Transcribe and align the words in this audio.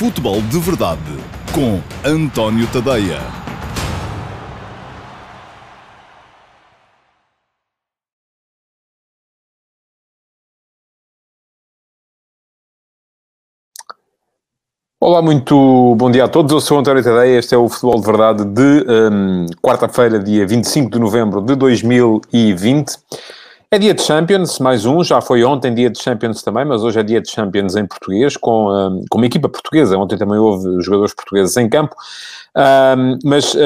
Futebol 0.00 0.40
de 0.40 0.58
Verdade 0.58 0.98
com 1.54 1.78
António 2.02 2.66
Tadeia. 2.68 3.18
Olá, 14.98 15.20
muito 15.20 15.94
bom 15.96 16.10
dia 16.10 16.24
a 16.24 16.28
todos. 16.28 16.50
Eu 16.50 16.62
sou 16.62 16.78
António 16.78 17.04
Tadeia. 17.04 17.38
Este 17.38 17.54
é 17.54 17.58
o 17.58 17.68
Futebol 17.68 18.00
de 18.00 18.06
Verdade 18.06 18.44
de 18.46 18.86
um, 18.88 19.46
quarta-feira, 19.60 20.18
dia 20.18 20.46
25 20.46 20.92
de 20.92 20.98
novembro 20.98 21.42
de 21.42 21.54
2020. 21.54 22.96
É 23.72 23.78
dia 23.78 23.94
de 23.94 24.02
Champions, 24.02 24.58
mais 24.58 24.84
um, 24.84 25.04
já 25.04 25.20
foi 25.20 25.44
ontem 25.44 25.72
dia 25.72 25.88
de 25.88 26.02
Champions 26.02 26.42
também, 26.42 26.64
mas 26.64 26.82
hoje 26.82 26.98
é 26.98 27.04
dia 27.04 27.20
de 27.20 27.30
Champions 27.30 27.76
em 27.76 27.86
português, 27.86 28.36
com, 28.36 28.68
um, 28.68 29.04
com 29.08 29.16
uma 29.16 29.26
equipa 29.26 29.48
portuguesa. 29.48 29.96
Ontem 29.96 30.18
também 30.18 30.38
houve 30.38 30.82
jogadores 30.82 31.14
portugueses 31.14 31.56
em 31.56 31.68
campo, 31.68 31.94
um, 32.98 33.18
mas 33.22 33.54
uh, 33.54 33.58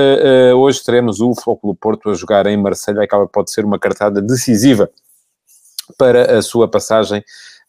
uh, 0.53 0.57
hoje 0.57 0.85
teremos 0.85 1.21
o 1.21 1.35
Futebol 1.35 1.75
Porto 1.75 2.11
a 2.11 2.15
jogar 2.15 2.45
em 2.45 2.55
Marselha, 2.55 3.03
acaba 3.03 3.27
pode 3.27 3.51
ser 3.51 3.65
uma 3.65 3.79
cartada 3.79 4.21
decisiva 4.21 4.91
para 5.97 6.37
a 6.37 6.43
sua 6.43 6.69
passagem 6.69 7.25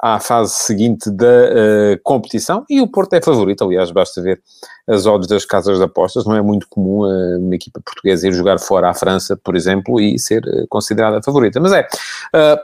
à 0.06 0.20
fase 0.20 0.54
seguinte 0.54 1.10
da 1.10 1.26
uh, 1.26 2.00
competição. 2.04 2.64
E 2.70 2.80
o 2.80 2.88
Porto 2.88 3.14
é 3.14 3.22
favorito, 3.22 3.64
aliás, 3.64 3.90
basta 3.90 4.22
ver 4.22 4.40
as 4.88 5.08
odds 5.08 5.28
das 5.28 5.46
casas 5.46 5.80
de 5.80 5.84
apostas, 5.84 6.26
não 6.26 6.36
é 6.36 6.44
muito 6.44 6.68
comum 6.70 7.00
uh, 7.00 7.40
uma 7.40 7.56
equipa 7.56 7.82
portuguesa 7.84 8.28
ir 8.28 8.34
jogar 8.34 8.60
fora 8.60 8.88
à 8.88 8.94
França, 8.94 9.36
por 9.36 9.56
exemplo, 9.56 10.00
e 10.00 10.20
ser 10.20 10.44
uh, 10.46 10.68
considerada 10.70 11.24
favorita, 11.24 11.60
mas 11.60 11.74
é, 11.74 11.88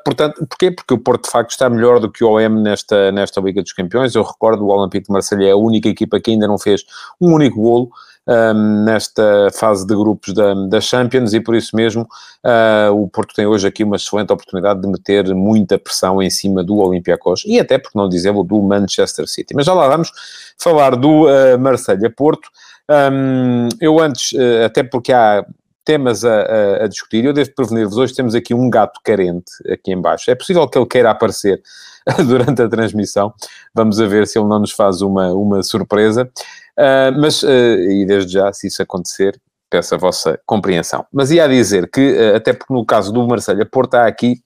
portanto, 0.05 0.45
porquê? 0.47 0.69
Porque 0.69 0.93
o 0.93 0.99
Porto 0.99 1.23
de 1.23 1.31
facto 1.31 1.49
está 1.49 1.67
melhor 1.67 1.99
do 1.99 2.11
que 2.11 2.23
o 2.23 2.29
OM 2.29 2.61
nesta, 2.61 3.11
nesta 3.11 3.41
Liga 3.41 3.63
dos 3.63 3.73
Campeões, 3.73 4.13
eu 4.13 4.21
recordo 4.21 4.63
o 4.63 4.67
Olympique 4.67 5.07
de 5.07 5.11
Marselha 5.11 5.47
é 5.47 5.51
a 5.51 5.57
única 5.57 5.89
equipa 5.89 6.19
que 6.19 6.29
ainda 6.29 6.47
não 6.47 6.59
fez 6.59 6.85
um 7.19 7.33
único 7.33 7.59
golo, 7.59 7.89
um, 8.31 8.83
nesta 8.85 9.49
fase 9.53 9.85
de 9.85 9.93
grupos 9.93 10.33
da, 10.33 10.53
da 10.67 10.79
Champions 10.79 11.33
e 11.33 11.41
por 11.41 11.53
isso 11.55 11.75
mesmo 11.75 12.07
uh, 12.45 12.93
o 12.93 13.07
Porto 13.09 13.35
tem 13.35 13.45
hoje 13.45 13.67
aqui 13.67 13.83
uma 13.83 13.97
excelente 13.97 14.31
oportunidade 14.31 14.81
de 14.81 14.87
meter 14.87 15.35
muita 15.35 15.77
pressão 15.77 16.21
em 16.21 16.29
cima 16.29 16.63
do 16.63 16.77
Olympiacos 16.77 17.43
e 17.45 17.59
até, 17.59 17.77
por 17.77 17.91
não 17.93 18.07
dizê-lo, 18.07 18.43
do 18.43 18.61
Manchester 18.61 19.27
City. 19.27 19.53
Mas 19.53 19.65
já 19.65 19.73
lá 19.73 19.87
vamos 19.87 20.11
falar 20.57 20.95
do 20.95 21.25
uh, 21.25 21.59
Marselha-Porto. 21.59 22.49
Um, 22.89 23.69
eu 23.79 23.99
antes, 23.99 24.31
uh, 24.33 24.65
até 24.65 24.83
porque 24.83 25.11
há 25.11 25.45
temas 25.83 26.23
a, 26.23 26.41
a, 26.41 26.83
a 26.85 26.87
discutir, 26.87 27.25
eu 27.25 27.33
devo 27.33 27.53
prevenir-vos, 27.55 27.97
hoje 27.97 28.13
temos 28.13 28.35
aqui 28.35 28.53
um 28.53 28.69
gato 28.69 28.99
carente 29.03 29.51
aqui 29.69 29.91
embaixo. 29.91 30.29
É 30.29 30.35
possível 30.35 30.67
que 30.67 30.77
ele 30.77 30.85
queira 30.85 31.09
aparecer 31.11 31.61
durante 32.27 32.61
a 32.61 32.69
transmissão. 32.69 33.33
Vamos 33.73 33.99
a 33.99 34.05
ver 34.05 34.27
se 34.27 34.37
ele 34.37 34.47
não 34.47 34.59
nos 34.59 34.71
faz 34.71 35.01
uma, 35.01 35.31
uma 35.33 35.63
surpresa. 35.63 36.29
Uh, 36.77 37.19
mas, 37.19 37.43
uh, 37.43 37.47
e 37.49 38.05
desde 38.05 38.33
já, 38.33 38.51
se 38.53 38.67
isso 38.67 38.81
acontecer, 38.81 39.39
peço 39.69 39.95
a 39.95 39.97
vossa 39.97 40.39
compreensão. 40.45 41.05
Mas 41.11 41.31
ia 41.31 41.47
dizer 41.47 41.89
que, 41.89 42.13
uh, 42.13 42.35
até 42.35 42.53
porque 42.53 42.73
no 42.73 42.85
caso 42.85 43.11
do 43.11 43.27
Marselha 43.27 43.65
Porto, 43.65 43.95
há 43.95 44.07
aqui 44.07 44.41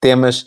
temas 0.00 0.44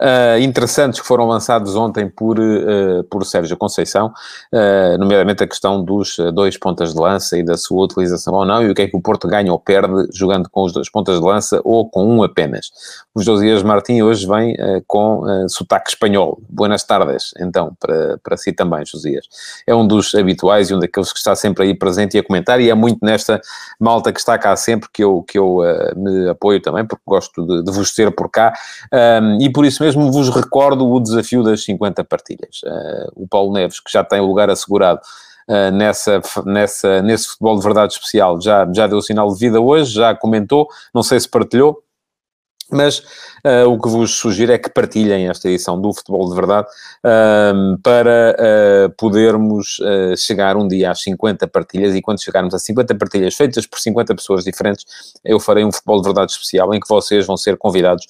uh, 0.00 0.38
interessantes 0.40 1.00
que 1.00 1.06
foram 1.06 1.26
lançados 1.26 1.74
ontem 1.76 2.08
por, 2.08 2.38
uh, 2.38 3.04
por 3.10 3.24
Sérgio 3.24 3.56
Conceição, 3.56 4.12
uh, 4.52 4.98
nomeadamente 4.98 5.42
a 5.42 5.46
questão 5.46 5.82
dos 5.82 6.16
dois 6.34 6.56
pontas 6.56 6.94
de 6.94 7.00
lança 7.00 7.36
e 7.36 7.42
da 7.42 7.56
sua 7.56 7.84
utilização 7.84 8.34
ou 8.34 8.44
não, 8.44 8.62
e 8.62 8.70
o 8.70 8.74
que 8.74 8.82
é 8.82 8.88
que 8.88 8.96
o 8.96 9.00
Porto 9.00 9.28
ganha 9.28 9.52
ou 9.52 9.58
perde 9.58 10.08
jogando 10.12 10.48
com 10.50 10.64
os 10.64 10.72
dois 10.72 10.90
pontas 10.90 11.18
de 11.18 11.24
lança 11.24 11.60
ou 11.64 11.88
com 11.88 12.06
um 12.06 12.22
apenas. 12.22 12.70
O 13.14 13.22
Josias 13.22 13.62
Martins 13.62 14.02
hoje 14.02 14.26
vem 14.26 14.56
com 14.86 15.24
sotaque 15.48 15.90
espanhol. 15.90 16.40
Buenas 16.48 16.84
tardes, 16.84 17.32
então, 17.38 17.76
para, 17.80 18.18
para 18.22 18.36
si 18.36 18.52
também, 18.52 18.84
Josias. 18.86 19.26
É 19.66 19.74
um 19.74 19.86
dos 19.86 20.14
habituais 20.14 20.70
e 20.70 20.74
um 20.74 20.78
daqueles 20.78 21.12
que 21.12 21.18
está 21.18 21.34
sempre 21.34 21.64
aí 21.64 21.74
presente 21.74 22.16
e 22.16 22.20
a 22.20 22.22
comentar, 22.22 22.60
e 22.60 22.70
é 22.70 22.74
muito 22.74 22.98
nesta 23.02 23.40
malta 23.78 24.12
que 24.12 24.20
está 24.20 24.38
cá 24.38 24.54
sempre 24.56 24.88
que 24.92 25.02
eu, 25.02 25.22
que 25.22 25.38
eu 25.38 25.58
me 25.96 26.28
apoio 26.28 26.60
também, 26.60 26.84
porque 26.84 27.02
gosto 27.06 27.44
de, 27.44 27.64
de 27.64 27.72
vos 27.72 27.94
ter 27.94 28.10
por 28.14 28.30
cá, 28.30 28.52
um, 29.22 29.40
e 29.40 29.50
por 29.50 29.64
isso 29.64 29.82
mesmo 29.82 29.87
mesmo 29.88 30.12
vos 30.12 30.28
recordo 30.28 30.86
o 30.86 31.00
desafio 31.00 31.42
das 31.42 31.64
50 31.64 32.04
partilhas. 32.04 32.60
Uh, 32.62 33.22
o 33.24 33.28
Paulo 33.28 33.52
Neves, 33.52 33.80
que 33.80 33.90
já 33.90 34.04
tem 34.04 34.20
lugar 34.20 34.50
assegurado 34.50 35.00
uh, 35.48 35.70
nessa, 35.72 36.20
nessa, 36.44 37.00
nesse 37.00 37.28
futebol 37.28 37.56
de 37.56 37.64
verdade 37.64 37.92
especial, 37.94 38.38
já, 38.40 38.68
já 38.70 38.86
deu 38.86 39.00
sinal 39.00 39.32
de 39.32 39.38
vida 39.38 39.60
hoje, 39.60 39.92
já 39.92 40.14
comentou, 40.14 40.68
não 40.94 41.02
sei 41.02 41.18
se 41.18 41.28
partilhou, 41.28 41.82
mas 42.70 42.98
uh, 43.44 43.68
o 43.68 43.80
que 43.80 43.88
vos 43.88 44.14
sugiro 44.14 44.52
é 44.52 44.58
que 44.58 44.70
partilhem 44.70 45.28
esta 45.28 45.48
edição 45.48 45.80
do 45.80 45.92
Futebol 45.92 46.28
de 46.28 46.34
Verdade 46.34 46.68
uh, 47.04 47.78
para 47.82 48.36
uh, 48.38 48.90
podermos 48.96 49.78
eh, 49.82 50.14
chegar 50.16 50.56
um 50.56 50.66
dia 50.66 50.90
às 50.90 51.02
50 51.02 51.46
partilhas 51.48 51.94
e 51.94 52.02
quando 52.02 52.22
chegarmos 52.22 52.54
a 52.54 52.58
50 52.58 52.94
partilhas 52.96 53.34
feitas 53.34 53.66
por 53.66 53.78
50 53.78 54.14
pessoas 54.14 54.44
diferentes, 54.44 54.84
eu 55.24 55.38
farei 55.40 55.64
um 55.64 55.72
Futebol 55.72 56.00
de 56.00 56.08
Verdade 56.08 56.32
especial 56.32 56.74
em 56.74 56.80
que 56.80 56.88
vocês 56.88 57.26
vão 57.26 57.36
ser 57.36 57.56
convidados, 57.56 58.06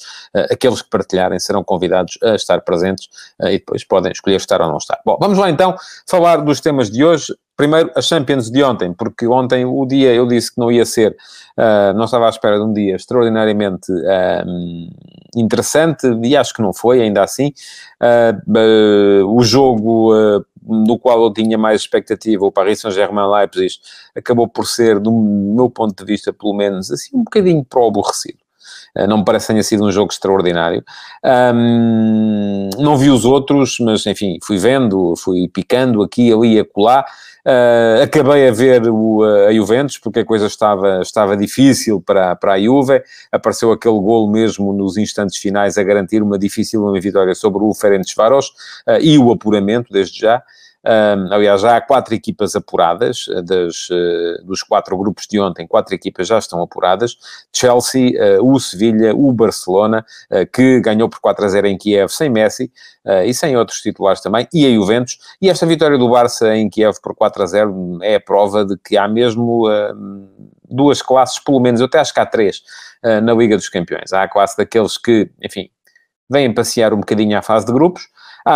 aqueles 0.50 0.82
que 0.82 0.90
partilharem 0.90 1.38
serão 1.38 1.62
convidados 1.62 2.18
a 2.22 2.34
estar 2.34 2.60
presentes 2.62 3.08
e 3.40 3.58
depois 3.58 3.84
podem 3.84 4.12
escolher 4.12 4.36
estar 4.36 4.60
ou 4.60 4.68
não 4.68 4.78
estar. 4.78 5.00
Bom, 5.04 5.16
vamos 5.20 5.38
lá 5.38 5.50
então 5.50 5.76
falar 6.06 6.38
dos 6.38 6.60
temas 6.60 6.90
de 6.90 7.04
hoje. 7.04 7.34
Primeiro, 7.58 7.90
a 7.96 8.00
Champions 8.00 8.48
de 8.48 8.62
ontem, 8.62 8.92
porque 8.92 9.26
ontem 9.26 9.64
o 9.64 9.84
dia 9.84 10.14
eu 10.14 10.28
disse 10.28 10.54
que 10.54 10.60
não 10.60 10.70
ia 10.70 10.84
ser, 10.84 11.16
uh, 11.58 11.92
não 11.96 12.04
estava 12.04 12.26
à 12.26 12.28
espera 12.28 12.56
de 12.56 12.62
um 12.62 12.72
dia 12.72 12.94
extraordinariamente 12.94 13.90
uh, 13.90 14.88
interessante, 15.34 16.06
e 16.22 16.36
acho 16.36 16.54
que 16.54 16.62
não 16.62 16.72
foi, 16.72 17.02
ainda 17.02 17.20
assim. 17.20 17.52
Uh, 18.00 19.26
o 19.26 19.42
jogo 19.42 20.12
do 20.62 20.96
qual 21.00 21.20
eu 21.20 21.32
tinha 21.32 21.58
mais 21.58 21.80
expectativa, 21.80 22.46
o 22.46 22.52
Paris 22.52 22.78
Saint-Germain-Leipzig, 22.78 23.74
acabou 24.14 24.46
por 24.46 24.64
ser, 24.64 25.00
do 25.00 25.10
meu 25.10 25.68
ponto 25.68 25.96
de 25.96 26.04
vista, 26.04 26.32
pelo 26.32 26.54
menos, 26.54 26.92
assim, 26.92 27.10
um 27.12 27.24
bocadinho 27.24 27.64
pro 27.64 27.88
aborrecido. 27.88 28.38
Não 29.06 29.18
me 29.18 29.24
parece 29.24 29.46
que 29.46 29.52
tenha 29.52 29.62
sido 29.62 29.84
um 29.84 29.92
jogo 29.92 30.12
extraordinário. 30.12 30.82
Um, 31.54 32.70
não 32.78 32.96
vi 32.96 33.10
os 33.10 33.24
outros, 33.24 33.78
mas 33.80 34.06
enfim, 34.06 34.38
fui 34.42 34.58
vendo, 34.58 35.14
fui 35.16 35.48
picando 35.48 36.02
aqui, 36.02 36.32
ali 36.32 36.54
e 36.54 36.60
acolá. 36.60 37.04
Uh, 37.46 38.02
acabei 38.02 38.48
a 38.48 38.52
ver 38.52 38.88
o, 38.88 39.22
a 39.22 39.52
Juventus, 39.52 39.96
porque 39.96 40.20
a 40.20 40.24
coisa 40.24 40.46
estava, 40.46 41.00
estava 41.00 41.36
difícil 41.36 42.00
para, 42.00 42.36
para 42.36 42.54
a 42.54 42.60
Juve. 42.60 43.02
Apareceu 43.32 43.72
aquele 43.72 43.98
golo 44.00 44.30
mesmo 44.30 44.72
nos 44.72 44.96
instantes 44.96 45.38
finais 45.38 45.78
a 45.78 45.82
garantir 45.82 46.22
uma 46.22 46.38
difícil 46.38 46.84
uma 46.84 47.00
vitória 47.00 47.34
sobre 47.34 47.62
o 47.64 47.72
Ferencváros 47.72 48.48
uh, 48.86 49.00
e 49.00 49.18
o 49.18 49.30
apuramento, 49.30 49.92
desde 49.92 50.20
já. 50.20 50.42
Um, 50.86 51.32
aliás, 51.32 51.60
já 51.60 51.76
há 51.76 51.80
quatro 51.80 52.14
equipas 52.14 52.54
apuradas, 52.54 53.26
eh, 53.28 53.42
das, 53.42 53.90
uh, 53.90 54.44
dos 54.44 54.62
quatro 54.62 54.96
grupos 54.96 55.26
de 55.28 55.40
ontem, 55.40 55.66
quatro 55.66 55.92
equipas 55.92 56.28
já 56.28 56.38
estão 56.38 56.62
apuradas. 56.62 57.16
Chelsea, 57.52 58.12
uh, 58.12 58.52
o 58.52 58.60
Sevilha, 58.60 59.14
o 59.14 59.32
Barcelona, 59.32 60.06
uh, 60.30 60.46
que 60.52 60.80
ganhou 60.80 61.08
por 61.08 61.18
4 61.18 61.44
a 61.44 61.48
0 61.48 61.66
em 61.66 61.76
Kiev 61.76 62.10
sem 62.10 62.30
Messi 62.30 62.70
e 63.24 63.32
sem 63.32 63.56
outros 63.56 63.80
titulares 63.80 64.20
também, 64.20 64.46
e 64.52 64.66
a 64.66 64.70
Juventus. 64.70 65.18
E 65.40 65.48
esta 65.48 65.64
vitória 65.64 65.96
do 65.96 66.10
Barça 66.10 66.54
em 66.54 66.68
Kiev 66.68 66.98
por 67.02 67.14
4 67.14 67.42
a 67.42 67.46
0 67.46 67.98
é 68.02 68.16
a 68.16 68.20
prova 68.20 68.66
de 68.66 68.76
que 68.76 68.98
há 68.98 69.08
mesmo 69.08 69.64
duas 70.68 71.00
classes, 71.00 71.38
pelo 71.38 71.58
menos, 71.58 71.80
eu 71.80 71.86
até 71.86 72.00
acho 72.00 72.12
que 72.12 72.20
há 72.20 72.26
três 72.26 72.60
na 73.22 73.32
Liga 73.32 73.56
dos 73.56 73.70
Campeões. 73.70 74.12
Há 74.12 74.24
a 74.24 74.28
classe 74.28 74.58
daqueles 74.58 74.98
que, 74.98 75.30
enfim, 75.42 75.70
vêm 76.28 76.52
passear 76.52 76.92
um 76.92 76.98
bocadinho 76.98 77.38
à 77.38 77.40
fase 77.40 77.64
de 77.64 77.72
grupos, 77.72 78.02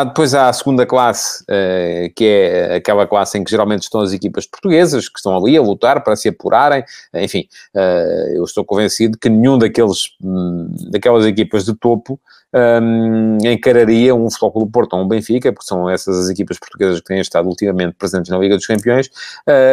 ah, 0.01 0.05
depois 0.05 0.35
há 0.35 0.49
a 0.49 0.53
segunda 0.55 0.87
classe, 0.87 1.43
uh, 1.45 2.13
que 2.17 2.25
é 2.25 2.77
aquela 2.77 3.07
classe 3.07 3.37
em 3.37 3.45
que 3.45 3.51
geralmente 3.51 3.83
estão 3.83 4.01
as 4.01 4.13
equipas 4.13 4.47
portuguesas, 4.47 5.07
que 5.07 5.19
estão 5.19 5.37
ali 5.37 5.55
a 5.55 5.61
lutar 5.61 6.03
para 6.03 6.17
se 6.17 6.31
apurarem. 6.31 6.83
Enfim, 7.15 7.47
uh, 7.75 8.35
eu 8.35 8.43
estou 8.45 8.65
convencido 8.65 9.19
que 9.19 9.29
nenhum 9.29 9.59
daqueles, 9.59 10.17
um, 10.23 10.75
daquelas 10.91 11.27
equipas 11.27 11.67
de 11.67 11.75
topo 11.75 12.19
um, 12.55 13.39
encararia 13.45 14.15
um 14.15 14.31
Futebol 14.31 14.65
do 14.65 14.71
Porto 14.71 14.95
ou 14.95 15.03
um 15.03 15.09
Benfica, 15.09 15.53
porque 15.53 15.67
são 15.67 15.89
essas 15.89 16.19
as 16.19 16.29
equipas 16.29 16.59
portuguesas 16.59 17.01
que 17.01 17.07
têm 17.07 17.21
estado 17.21 17.49
ultimamente 17.49 17.95
presentes 17.95 18.31
na 18.31 18.39
Liga 18.39 18.57
dos 18.57 18.67
Campeões, 18.67 19.11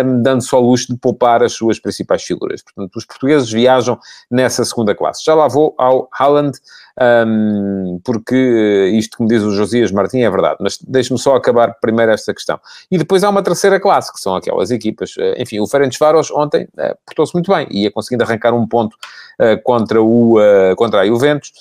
um, 0.06 0.21
dando 0.21 0.42
só 0.42 0.59
luxo 0.59 0.92
de 0.92 0.98
poupar 0.98 1.44
as 1.44 1.54
suas 1.54 1.80
principais 1.80 2.24
figuras. 2.24 2.62
Portanto, 2.62 2.95
os 2.95 3.06
portugueses 3.06 3.51
viajam 3.51 4.00
nessa 4.30 4.63
segunda 4.63 4.95
classe. 4.95 5.24
Já 5.24 5.36
lá 5.36 5.48
vou 5.48 5.75
ao 5.77 6.09
Haaland, 6.18 6.57
um, 7.00 8.00
porque 8.04 8.36
eh, 8.36 8.98
isto 8.98 9.18
que 9.18 9.24
me 9.24 9.30
diz 9.30 9.42
o 9.42 9.51
Josias 9.51 9.89
Martins 9.92 10.24
é 10.24 10.30
verdade, 10.30 10.57
mas 10.59 10.77
deixe-me 10.86 11.18
só 11.18 11.36
acabar 11.36 11.75
primeiro 11.80 12.12
esta 12.12 12.33
questão. 12.33 12.59
E 12.92 12.98
depois 12.98 13.24
há 13.24 13.30
uma 13.30 13.42
terceira 13.42 13.80
classe, 13.80 14.12
que 14.12 14.19
são 14.19 14.36
aquelas 14.36 14.69
equipas, 14.69 15.13
eh, 15.18 15.42
enfim, 15.42 15.59
o 15.59 15.68
Ferencváros 15.68 16.30
ontem 16.31 16.68
uh, 16.74 16.98
portou-se 17.06 17.33
muito 17.33 17.54
bem, 17.54 17.68
ia 17.71 17.89
conseguindo 17.89 18.24
arrancar 18.24 18.54
um 18.54 18.68
ponto 18.68 18.95
uh, 19.39 19.62
contra, 19.63 20.01
o, 20.01 20.39
uh, 20.39 20.75
contra 20.75 21.01
a 21.01 21.06
Juventus, 21.07 21.54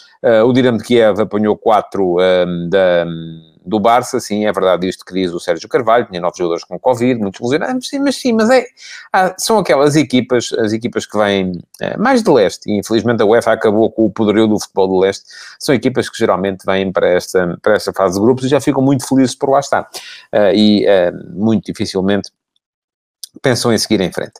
o 0.44 0.52
Dinamo 0.52 0.78
de 0.78 0.84
Kiev 0.84 1.20
apanhou 1.20 1.56
4 1.56 2.16
da 2.68 3.06
do 3.68 3.78
Barça, 3.78 4.18
sim, 4.18 4.46
é 4.46 4.52
verdade 4.52 4.88
isto 4.88 5.04
que 5.04 5.12
diz 5.12 5.32
o 5.32 5.38
Sérgio 5.38 5.68
Carvalho, 5.68 6.06
tinha 6.06 6.20
novos 6.20 6.38
jogadores 6.38 6.64
com 6.64 6.78
Covid, 6.78 7.20
muitos 7.20 7.40
lesionados, 7.40 7.88
mas 8.00 8.16
sim, 8.16 8.32
mas, 8.32 8.48
é, 8.50 8.64
são 9.36 9.58
aquelas 9.58 9.94
equipas, 9.94 10.52
as 10.54 10.72
equipas 10.72 11.04
que 11.04 11.16
vêm 11.16 11.52
é, 11.80 11.96
mais 11.96 12.22
de 12.22 12.30
leste, 12.30 12.70
e 12.70 12.78
infelizmente 12.78 13.22
a 13.22 13.26
UEFA 13.26 13.52
acabou 13.52 13.90
com 13.90 14.06
o 14.06 14.10
poderio 14.10 14.46
do 14.46 14.58
futebol 14.58 14.88
do 14.88 14.98
leste, 14.98 15.24
são 15.58 15.74
equipas 15.74 16.08
que 16.08 16.18
geralmente 16.18 16.64
vêm 16.64 16.90
para 16.90 17.08
esta, 17.08 17.58
para 17.62 17.74
esta 17.74 17.92
fase 17.92 18.14
de 18.14 18.20
grupos 18.20 18.44
e 18.44 18.48
já 18.48 18.60
ficam 18.60 18.82
muito 18.82 19.06
felizes 19.06 19.34
por 19.34 19.50
lá 19.50 19.60
estar. 19.60 19.82
Uh, 20.32 20.54
e 20.54 20.86
uh, 20.86 21.38
muito 21.38 21.66
dificilmente 21.66 22.30
pensam 23.42 23.72
em 23.72 23.78
seguir 23.78 24.00
em 24.00 24.12
frente. 24.12 24.34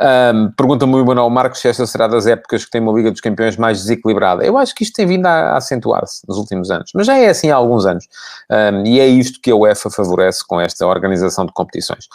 Um, 0.00 0.50
Pergunta-me 0.52 0.94
o 0.94 1.04
Manuel 1.04 1.28
Marcos 1.28 1.60
se 1.60 1.68
esta 1.68 1.86
será 1.86 2.06
das 2.06 2.26
épocas 2.26 2.64
que 2.64 2.70
tem 2.70 2.80
uma 2.80 2.92
Liga 2.92 3.10
dos 3.10 3.20
Campeões 3.20 3.56
mais 3.56 3.78
desequilibrada. 3.78 4.44
Eu 4.44 4.56
acho 4.56 4.74
que 4.74 4.82
isto 4.82 4.94
tem 4.94 5.06
vindo 5.06 5.26
a, 5.26 5.56
acentuar-se 5.56 6.22
nos 6.26 6.38
últimos 6.38 6.70
anos, 6.70 6.90
mas 6.94 7.06
já 7.06 7.18
é 7.18 7.28
assim 7.28 7.50
há 7.50 7.56
alguns 7.56 7.84
anos. 7.84 8.06
Um, 8.50 8.86
e 8.86 8.98
é 8.98 9.06
isto 9.06 9.40
que 9.42 9.50
a 9.50 9.56
UEFA 9.56 9.90
favorece 9.90 10.46
com 10.46 10.60
esta 10.60 10.86
organização 10.86 11.44
de 11.44 11.52
competições. 11.52 12.06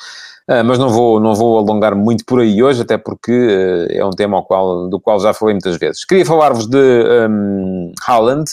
Uh, 0.50 0.64
mas 0.64 0.78
não 0.78 0.90
vou, 0.90 1.20
não 1.20 1.34
vou 1.36 1.58
alongar 1.58 1.96
muito 1.96 2.26
por 2.26 2.40
aí 2.40 2.62
hoje, 2.62 2.82
até 2.82 2.98
porque 2.98 3.32
uh, 3.32 3.88
é 3.92 4.06
um 4.06 4.12
tema 4.12 4.42
qual, 4.44 4.88
do 4.90 5.00
qual 5.00 5.20
já 5.20 5.34
falei 5.34 5.54
muitas 5.54 5.78
vezes. 5.78 6.06
Queria 6.06 6.26
falar-vos 6.26 6.68
de 6.68 6.78
um, 7.30 7.92
Haaland. 8.06 8.46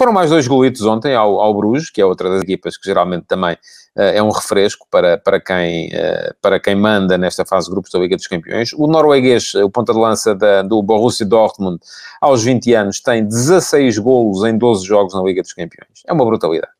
Foram 0.00 0.14
mais 0.14 0.30
dois 0.30 0.48
golitos 0.48 0.80
ontem 0.86 1.14
ao, 1.14 1.38
ao 1.42 1.52
Bruges, 1.52 1.90
que 1.90 2.00
é 2.00 2.06
outra 2.06 2.30
das 2.30 2.40
equipas 2.40 2.74
que 2.74 2.86
geralmente 2.86 3.26
também 3.26 3.52
uh, 3.52 4.00
é 4.00 4.22
um 4.22 4.30
refresco 4.30 4.86
para, 4.90 5.18
para, 5.18 5.38
quem, 5.38 5.88
uh, 5.88 6.34
para 6.40 6.58
quem 6.58 6.74
manda 6.74 7.18
nesta 7.18 7.44
fase 7.44 7.66
de 7.66 7.72
grupos 7.72 7.92
da 7.92 7.98
Liga 7.98 8.16
dos 8.16 8.26
Campeões. 8.26 8.72
O 8.72 8.86
norueguês, 8.86 9.52
o 9.56 9.68
ponta 9.68 9.92
de 9.92 9.98
lança 9.98 10.34
da, 10.34 10.62
do 10.62 10.82
Borussia 10.82 11.26
Dortmund, 11.26 11.80
aos 12.18 12.42
20 12.42 12.72
anos, 12.72 13.00
tem 13.00 13.22
16 13.26 13.98
golos 13.98 14.42
em 14.42 14.56
12 14.56 14.86
jogos 14.86 15.12
na 15.12 15.22
Liga 15.22 15.42
dos 15.42 15.52
Campeões. 15.52 16.00
É 16.06 16.14
uma 16.14 16.24
brutalidade. 16.24 16.72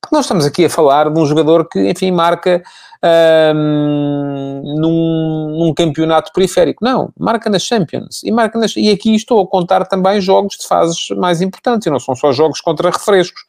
Porque 0.00 0.14
nós 0.14 0.26
estamos 0.26 0.46
aqui 0.46 0.64
a 0.64 0.70
falar 0.70 1.10
de 1.10 1.18
um 1.18 1.26
jogador 1.26 1.68
que, 1.68 1.90
enfim, 1.90 2.12
marca 2.12 2.62
um, 3.04 4.62
num, 4.78 5.58
num, 5.58 5.74
campeonato 5.74 6.32
periférico. 6.32 6.84
Não, 6.84 7.12
marca 7.18 7.50
nas 7.50 7.62
Champions. 7.62 8.22
E, 8.22 8.30
marca 8.30 8.58
nas, 8.58 8.76
e 8.76 8.90
aqui 8.90 9.14
estou 9.14 9.40
a 9.40 9.46
contar 9.46 9.86
também 9.86 10.20
jogos 10.20 10.56
de 10.56 10.66
fases 10.66 11.08
mais 11.16 11.40
importantes, 11.42 11.86
e 11.86 11.90
não 11.90 11.98
são 11.98 12.14
só 12.14 12.32
jogos 12.32 12.60
contra 12.60 12.90
refrescos. 12.90 13.42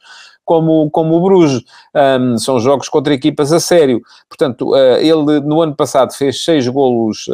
Como, 0.44 0.90
como 0.90 1.16
o 1.16 1.22
Bruges, 1.22 1.62
um, 2.20 2.36
são 2.36 2.60
jogos 2.60 2.86
contra 2.90 3.14
equipas 3.14 3.50
a 3.50 3.58
sério. 3.58 4.02
Portanto, 4.28 4.74
uh, 4.74 4.98
ele 4.98 5.40
no 5.40 5.62
ano 5.62 5.74
passado 5.74 6.12
fez 6.12 6.44
6 6.44 6.68
golos, 6.68 7.24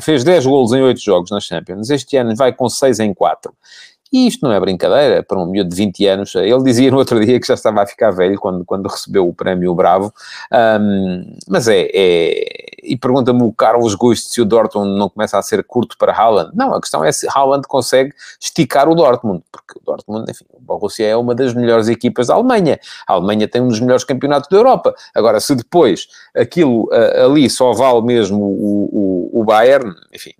fez 0.00 0.22
10 0.22 0.46
golos 0.46 0.72
em 0.72 0.80
8 0.80 1.00
jogos 1.00 1.32
nas 1.32 1.42
Champions. 1.42 1.90
Este 1.90 2.16
ano 2.16 2.32
vai 2.36 2.52
com 2.52 2.68
6 2.68 3.00
em 3.00 3.12
4. 3.12 3.52
E 4.14 4.28
isto 4.28 4.46
não 4.46 4.52
é 4.52 4.60
brincadeira, 4.60 5.24
para 5.24 5.36
um 5.36 5.44
miúdo 5.44 5.70
de 5.70 5.74
20 5.74 6.06
anos. 6.06 6.34
Ele 6.36 6.62
dizia 6.62 6.88
no 6.88 6.98
outro 6.98 7.18
dia 7.18 7.40
que 7.40 7.48
já 7.48 7.54
estava 7.54 7.82
a 7.82 7.86
ficar 7.86 8.12
velho 8.12 8.38
quando, 8.38 8.64
quando 8.64 8.86
recebeu 8.86 9.26
o 9.26 9.34
prémio 9.34 9.74
Bravo. 9.74 10.14
Um, 10.52 11.36
mas 11.48 11.66
é, 11.66 11.90
é... 11.92 12.44
E 12.84 12.96
pergunta-me 12.96 13.42
o 13.42 13.52
Carlos 13.52 13.96
Gusto 13.96 14.28
se 14.28 14.40
o 14.40 14.44
Dortmund 14.44 14.96
não 14.96 15.08
começa 15.08 15.36
a 15.36 15.42
ser 15.42 15.64
curto 15.64 15.98
para 15.98 16.12
Haaland. 16.12 16.52
Não, 16.54 16.72
a 16.72 16.80
questão 16.80 17.04
é 17.04 17.10
se 17.10 17.26
Haaland 17.28 17.66
consegue 17.66 18.14
esticar 18.40 18.88
o 18.88 18.94
Dortmund. 18.94 19.42
Porque 19.50 19.80
o 19.80 19.82
Dortmund, 19.84 20.30
enfim, 20.30 20.44
o 20.52 20.60
Borussia 20.60 21.08
é 21.08 21.16
uma 21.16 21.34
das 21.34 21.52
melhores 21.52 21.88
equipas 21.88 22.28
da 22.28 22.34
Alemanha. 22.34 22.78
A 23.08 23.14
Alemanha 23.14 23.48
tem 23.48 23.62
um 23.62 23.66
dos 23.66 23.80
melhores 23.80 24.04
campeonatos 24.04 24.48
da 24.48 24.56
Europa. 24.56 24.94
Agora, 25.12 25.40
se 25.40 25.56
depois 25.56 26.06
aquilo 26.36 26.84
uh, 26.84 27.24
ali 27.24 27.50
só 27.50 27.72
vale 27.72 28.02
mesmo 28.02 28.40
o, 28.40 29.30
o, 29.32 29.40
o 29.40 29.44
Bayern, 29.44 29.92
enfim, 30.14 30.34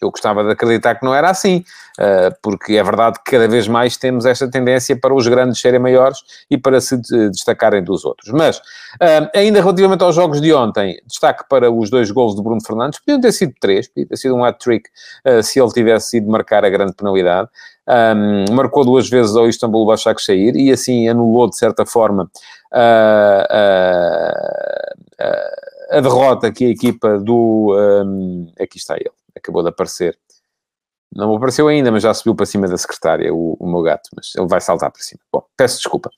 eu 0.00 0.10
gostava 0.10 0.44
de 0.44 0.50
acreditar 0.50 0.94
que 0.96 1.04
não 1.04 1.14
era 1.14 1.30
assim, 1.30 1.64
eh, 1.98 2.30
porque 2.42 2.74
é 2.74 2.82
verdade 2.82 3.18
que 3.24 3.30
cada 3.30 3.46
vez 3.48 3.68
mais 3.68 3.96
temos 3.96 4.26
esta 4.26 4.50
tendência 4.50 4.98
para 4.98 5.14
os 5.14 5.26
grandes 5.26 5.60
serem 5.60 5.80
maiores 5.80 6.18
e 6.50 6.58
para 6.58 6.80
se 6.80 7.00
destacarem 7.30 7.82
dos 7.82 8.04
outros. 8.04 8.30
Mas, 8.32 8.60
eh, 9.00 9.30
ainda 9.34 9.60
relativamente 9.60 10.02
aos 10.02 10.14
jogos 10.14 10.40
de 10.40 10.52
ontem, 10.52 11.00
destaque 11.06 11.44
para 11.48 11.70
os 11.70 11.90
dois 11.90 12.10
gols 12.10 12.34
de 12.34 12.42
Bruno 12.42 12.60
Fernandes, 12.64 12.98
podiam 12.98 13.20
ter 13.20 13.32
sido 13.32 13.54
três, 13.60 13.88
podia 13.88 14.06
ter 14.06 14.16
sido 14.16 14.34
um 14.34 14.44
hat-trick 14.44 14.88
eh, 15.24 15.42
se 15.42 15.60
ele 15.60 15.70
tivesse 15.70 16.16
ido 16.18 16.28
marcar 16.30 16.64
a 16.64 16.70
grande 16.70 16.94
penalidade. 16.94 17.48
Um, 17.86 18.54
marcou 18.54 18.82
duas 18.82 19.10
vezes 19.10 19.36
ao 19.36 19.46
Istambul 19.46 19.84
Başakşehir 19.84 20.56
e 20.56 20.72
assim 20.72 21.06
anulou 21.06 21.50
de 21.50 21.56
certa 21.58 21.84
forma 21.84 22.30
uh, 22.72 23.44
a 25.90 26.00
derrota 26.00 26.50
que 26.50 26.64
a 26.64 26.70
equipa 26.70 27.18
do 27.18 27.76
um, 27.76 28.50
aqui 28.58 28.78
está 28.78 28.94
ele 28.96 29.12
acabou 29.44 29.62
de 29.62 29.68
aparecer. 29.68 30.18
Não 31.14 31.36
apareceu 31.36 31.68
ainda, 31.68 31.92
mas 31.92 32.02
já 32.02 32.12
subiu 32.12 32.34
para 32.34 32.46
cima 32.46 32.66
da 32.66 32.76
secretária, 32.76 33.32
o, 33.32 33.56
o 33.60 33.70
meu 33.70 33.82
gato, 33.82 34.10
mas 34.16 34.32
ele 34.36 34.48
vai 34.48 34.60
saltar 34.60 34.90
para 34.90 35.02
cima. 35.02 35.20
Bom, 35.32 35.44
peço 35.56 35.76
desculpa. 35.76 36.10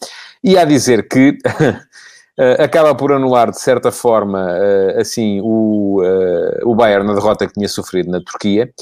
E 0.43 0.57
a 0.57 0.65
dizer 0.65 1.07
que 1.07 1.37
uh, 1.47 2.57
acaba 2.63 2.95
por 2.95 3.13
anular, 3.13 3.51
de 3.51 3.61
certa 3.61 3.93
forma, 3.93 4.43
uh, 4.43 4.99
assim, 4.99 5.41
o, 5.43 6.01
uh, 6.01 6.71
o 6.71 6.75
Bayern 6.75 7.07
na 7.07 7.13
derrota 7.13 7.47
que 7.47 7.53
tinha 7.53 7.69
sofrido 7.69 8.11
na 8.11 8.23
Turquia, 8.23 8.73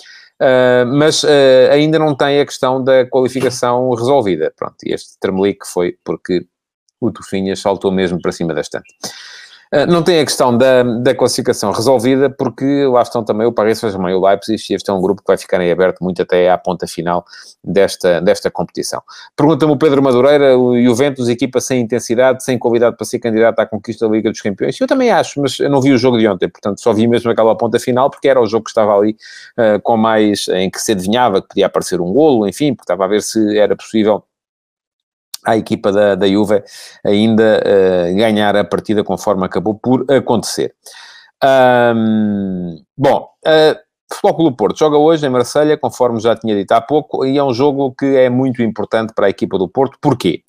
mas 0.88 1.25
ainda 1.70 1.99
não 1.99 2.14
tem 2.14 2.40
a 2.40 2.44
questão 2.44 2.82
da 2.82 3.06
qualificação 3.06 3.88
resolvida. 3.94 4.52
Pronto, 4.55 4.75
e 4.85 4.93
este 4.93 5.19
Tremelique 5.19 5.67
foi 5.67 5.97
porque 6.05 6.44
o 7.00 7.11
Tufinhas 7.11 7.61
saltou 7.61 7.90
mesmo 7.90 8.20
para 8.20 8.32
cima 8.32 8.52
da 8.52 8.61
estante. 8.61 8.93
Eh, 9.75 9.87
não 9.87 10.05
tem 10.05 10.21
a 10.21 10.25
questão 10.25 10.56
da, 10.56 10.85
da 10.85 11.12
classificação 11.17 11.73
resolvida, 11.73 12.31
porque 12.31 12.87
lá 12.87 13.03
estão 13.03 13.25
também 13.25 13.44
o 13.44 13.50
Paris 13.50 13.81
Saint-Germain 13.81 14.12
e 14.12 14.15
o 14.15 14.25
Leipzig, 14.25 14.62
e 14.71 14.75
este 14.75 14.88
é 14.88 14.93
um 14.93 15.00
grupo 15.00 15.21
que 15.21 15.26
vai 15.26 15.37
ficar 15.37 15.61
em 15.61 15.69
aberto 15.69 15.99
muito 16.00 16.23
até 16.23 16.49
à 16.49 16.56
ponta 16.56 16.87
final 16.87 17.25
desta, 17.62 18.21
desta 18.21 18.49
competição. 18.53 19.03
Pergunta-me 19.35 19.73
o 19.73 19.76
Pedro 19.76 20.00
Madureira, 20.00 20.56
o 20.56 20.81
Juventus, 20.81 21.29
equipa 21.29 21.61
sem 21.61 21.81
intensidade, 21.81 22.44
sem 22.44 22.56
qualidade 22.56 22.97
para 22.97 23.05
ser 23.05 23.19
candidato 23.19 23.59
à 23.59 23.67
conquista 23.67 24.06
da 24.06 24.15
Liga 24.15 24.31
dos 24.31 24.41
Campeões. 24.41 24.81
Eu 24.81 24.87
também 24.87 25.11
acho, 25.11 25.41
mas 25.41 25.59
eu 25.59 25.69
não 25.69 25.81
vi 25.81 25.93
o 25.93 25.99
jogo 25.99 26.19
de 26.19 26.29
ontem, 26.29 26.49
portanto 26.49 26.81
só 26.81 26.93
vi 26.93 27.09
mesmo 27.09 27.29
aquela 27.32 27.56
ponta 27.56 27.81
final, 27.81 28.09
porque 28.09 28.29
era 28.29 28.41
o 28.41 28.47
jogo 28.47 28.62
que 28.62 28.71
estava 28.71 28.97
ali 28.97 29.17
uh, 29.59 29.82
com 29.82 29.97
mais, 29.97 30.47
em 30.50 30.71
que 30.71 30.79
se 30.79 30.93
adivinhava 30.93 31.43
que 31.43 31.49
podia 31.49 31.67
aparecer 31.67 32.00
um 32.00 32.12
golo, 32.12 32.47
enfim, 32.47 32.75
porque 32.75 32.85
estava 32.85 33.06
a 33.06 33.09
ver 33.09 33.23
se 33.23 33.59
era 33.59 33.75
possível 33.75 34.23
à 35.44 35.56
equipa 35.56 35.93
da, 35.93 36.14
da 36.14 36.26
Juve 36.26 36.62
ainda 37.05 37.62
uh, 37.62 38.17
ganhar 38.17 38.56
a 38.56 38.64
partida 38.64 39.05
conforme 39.05 39.44
acabou 39.44 39.75
por 39.75 40.05
acontecer. 40.11 40.75
Um, 41.43 42.82
bom, 42.96 43.29
uh, 43.46 43.85
Futebol 44.12 44.35
Clube 44.37 44.56
Porto 44.56 44.79
joga 44.79 44.96
hoje 44.96 45.26
em 45.26 45.31
Marselha, 45.31 45.76
conforme 45.76 46.20
já 46.20 46.37
tinha 46.37 46.55
dito 46.55 46.73
há 46.73 46.81
pouco, 46.81 47.25
e 47.25 47.37
é 47.37 47.44
um 47.44 47.52
jogo 47.52 47.94
que 47.99 48.06
é 48.17 48.31
muito 48.31 48.62
importante 48.62 49.12
para 49.14 49.26
a 49.26 49.31
equipa 49.31 49.58
do 49.58 49.69
Porto. 49.69 49.99
Porquê? 50.00 50.43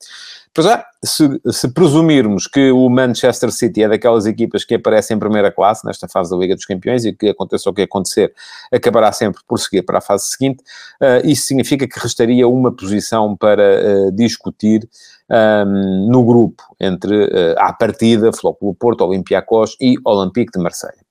Pois 0.55 0.67
é, 0.67 0.85
se, 1.03 1.41
se, 1.51 1.67
presumirmos 1.73 2.47
que 2.47 2.71
o 2.71 2.87
Manchester 2.89 3.51
City 3.51 3.83
é 3.83 3.89
daquelas 3.89 4.25
equipas 4.25 4.63
que 4.63 4.75
aparecem 4.75 5.17
em 5.17 5.19
primeira 5.19 5.51
classe 5.51 5.85
nesta 5.85 6.07
fase 6.07 6.31
da 6.31 6.37
Liga 6.37 6.55
dos 6.55 6.63
Campeões 6.63 7.03
e 7.03 7.11
que 7.11 7.27
aconteça 7.27 7.69
o 7.69 7.73
que 7.73 7.81
acontecer, 7.81 8.33
acabará 8.71 9.11
sempre 9.11 9.41
por 9.45 9.59
seguir 9.59 9.81
para 9.81 9.97
a 9.97 10.01
fase 10.01 10.27
seguinte, 10.27 10.63
uh, 11.01 11.27
isso 11.27 11.45
significa 11.45 11.85
que 11.85 11.99
restaria 11.99 12.47
uma 12.47 12.71
posição 12.73 13.35
para 13.35 14.07
uh, 14.07 14.11
discutir 14.13 14.87
um, 15.29 15.35
ehm, 15.35 16.09
no 16.09 16.23
grupo 16.23 16.63
entre, 16.79 17.25
uh, 17.25 17.55
à 17.57 17.73
partida, 17.73 18.31
Flóculo 18.31 18.73
Porto, 18.73 19.03
Olympiacos 19.03 19.75
e 19.81 19.95
Olympique 20.05 20.53
de 20.57 20.63
Marselha. 20.63 21.03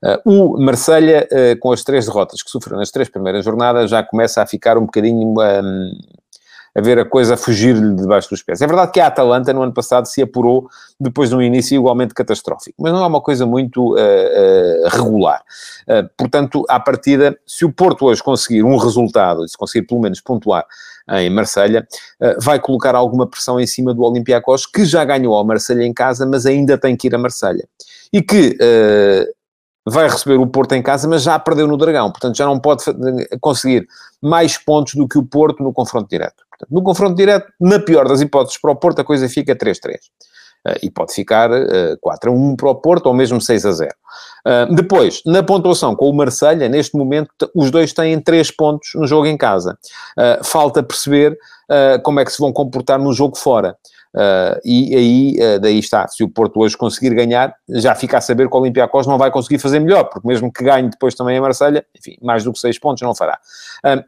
Uh, 0.00 0.54
o 0.54 0.62
Marselha, 0.62 1.26
uh, 1.32 1.58
com 1.58 1.72
as 1.72 1.82
três 1.82 2.06
derrotas 2.06 2.40
que 2.40 2.50
sofreu 2.50 2.78
nas 2.78 2.92
três 2.92 3.08
primeiras 3.08 3.44
jornadas, 3.44 3.90
já 3.90 4.00
começa 4.04 4.40
a 4.40 4.46
ficar 4.46 4.78
um 4.78 4.82
bocadinho 4.82 5.26
um, 5.26 5.42
ehm, 5.42 5.90
a 6.74 6.80
ver 6.80 6.98
a 6.98 7.04
coisa 7.04 7.36
fugir-lhe 7.36 7.94
debaixo 7.94 8.30
dos 8.30 8.42
pés. 8.42 8.60
É 8.62 8.66
verdade 8.66 8.92
que 8.92 9.00
a 9.00 9.06
Atalanta, 9.06 9.52
no 9.52 9.62
ano 9.62 9.72
passado, 9.72 10.06
se 10.06 10.22
apurou 10.22 10.68
depois 10.98 11.28
de 11.28 11.36
um 11.36 11.42
início 11.42 11.76
igualmente 11.76 12.14
catastrófico, 12.14 12.82
mas 12.82 12.92
não 12.92 13.02
é 13.02 13.06
uma 13.06 13.20
coisa 13.20 13.44
muito 13.44 13.94
uh, 13.94 13.96
uh, 13.96 14.88
regular. 14.88 15.42
Uh, 15.82 16.08
portanto, 16.16 16.64
à 16.68 16.80
partida, 16.80 17.38
se 17.46 17.64
o 17.64 17.72
Porto 17.72 18.06
hoje 18.06 18.22
conseguir 18.22 18.62
um 18.62 18.76
resultado, 18.76 19.46
se 19.46 19.56
conseguir 19.56 19.86
pelo 19.86 20.00
menos 20.00 20.20
pontuar 20.20 20.64
em 21.14 21.28
Marselha, 21.28 21.84
vai 22.40 22.60
colocar 22.60 22.94
alguma 22.94 23.26
pressão 23.26 23.58
em 23.58 23.66
cima 23.66 23.92
do 23.92 24.02
Olympiacos, 24.02 24.66
que 24.66 24.84
já 24.84 25.04
ganhou 25.04 25.34
ao 25.34 25.44
Marselha 25.44 25.82
em 25.82 25.92
casa, 25.92 26.24
mas 26.24 26.46
ainda 26.46 26.78
tem 26.78 26.96
que 26.96 27.08
ir 27.08 27.14
a 27.14 27.18
Marselha. 27.18 27.66
E 28.12 28.22
que 28.22 28.56
vai 29.84 30.08
receber 30.08 30.36
o 30.36 30.46
Porto 30.46 30.74
em 30.74 30.82
casa, 30.82 31.08
mas 31.08 31.24
já 31.24 31.36
perdeu 31.40 31.66
no 31.66 31.76
Dragão, 31.76 32.10
portanto 32.12 32.36
já 32.36 32.46
não 32.46 32.58
pode 32.58 32.84
conseguir 33.40 33.86
mais 34.22 34.56
pontos 34.56 34.94
do 34.94 35.08
que 35.08 35.18
o 35.18 35.26
Porto 35.26 35.60
no 35.60 35.72
confronto 35.72 36.08
direto. 36.08 36.44
No 36.70 36.82
confronto 36.82 37.14
direto, 37.14 37.52
na 37.60 37.78
pior 37.78 38.08
das 38.08 38.20
hipóteses 38.20 38.60
para 38.60 38.70
o 38.70 38.76
Porto, 38.76 39.00
a 39.00 39.04
coisa 39.04 39.28
fica 39.28 39.54
3-3. 39.54 39.96
Uh, 40.64 40.70
eh, 40.70 40.78
e 40.84 40.90
pode 40.90 41.12
ficar 41.12 41.50
uh, 41.50 41.98
4-1 42.04 42.56
para 42.56 42.70
o 42.70 42.74
Porto 42.76 43.06
ou 43.06 43.14
mesmo 43.14 43.38
6-0. 43.38 43.82
Uh, 43.82 43.88
eh, 44.46 44.66
depois, 44.70 45.22
na 45.26 45.42
pontuação 45.42 45.94
com 45.96 46.08
o 46.08 46.14
Marselha, 46.14 46.68
neste 46.68 46.96
momento, 46.96 47.30
os 47.54 47.70
dois 47.70 47.92
têm 47.92 48.20
3 48.20 48.50
pontos 48.52 48.90
no 48.94 49.06
jogo 49.06 49.26
em 49.26 49.36
casa. 49.36 49.76
Uh, 50.16 50.44
falta 50.44 50.82
perceber 50.82 51.36
como 52.02 52.20
é 52.20 52.24
que 52.26 52.30
se 52.30 52.38
vão 52.38 52.52
comportar 52.52 52.98
no 52.98 53.14
jogo 53.14 53.34
fora. 53.34 53.74
E 54.62 54.94
aí, 54.94 55.58
daí 55.58 55.78
está, 55.78 56.06
se 56.06 56.22
o 56.22 56.28
Porto 56.28 56.60
hoje 56.60 56.76
conseguir 56.76 57.14
ganhar, 57.14 57.54
já 57.66 57.94
fica 57.94 58.18
a 58.18 58.20
saber 58.20 58.46
que 58.46 58.54
o 58.54 58.60
Olympiacos 58.60 59.06
não 59.06 59.16
vai 59.16 59.30
conseguir 59.30 59.58
fazer 59.58 59.80
melhor, 59.80 60.04
porque 60.04 60.28
mesmo 60.28 60.52
que 60.52 60.62
ganhe 60.62 60.90
depois 60.90 61.14
também 61.14 61.38
a 61.38 61.40
Marselha 61.40 61.82
enfim, 61.98 62.18
mais 62.20 62.44
do 62.44 62.52
que 62.52 62.58
6 62.58 62.78
pontos 62.78 63.02
não 63.02 63.14
fará. 63.14 63.38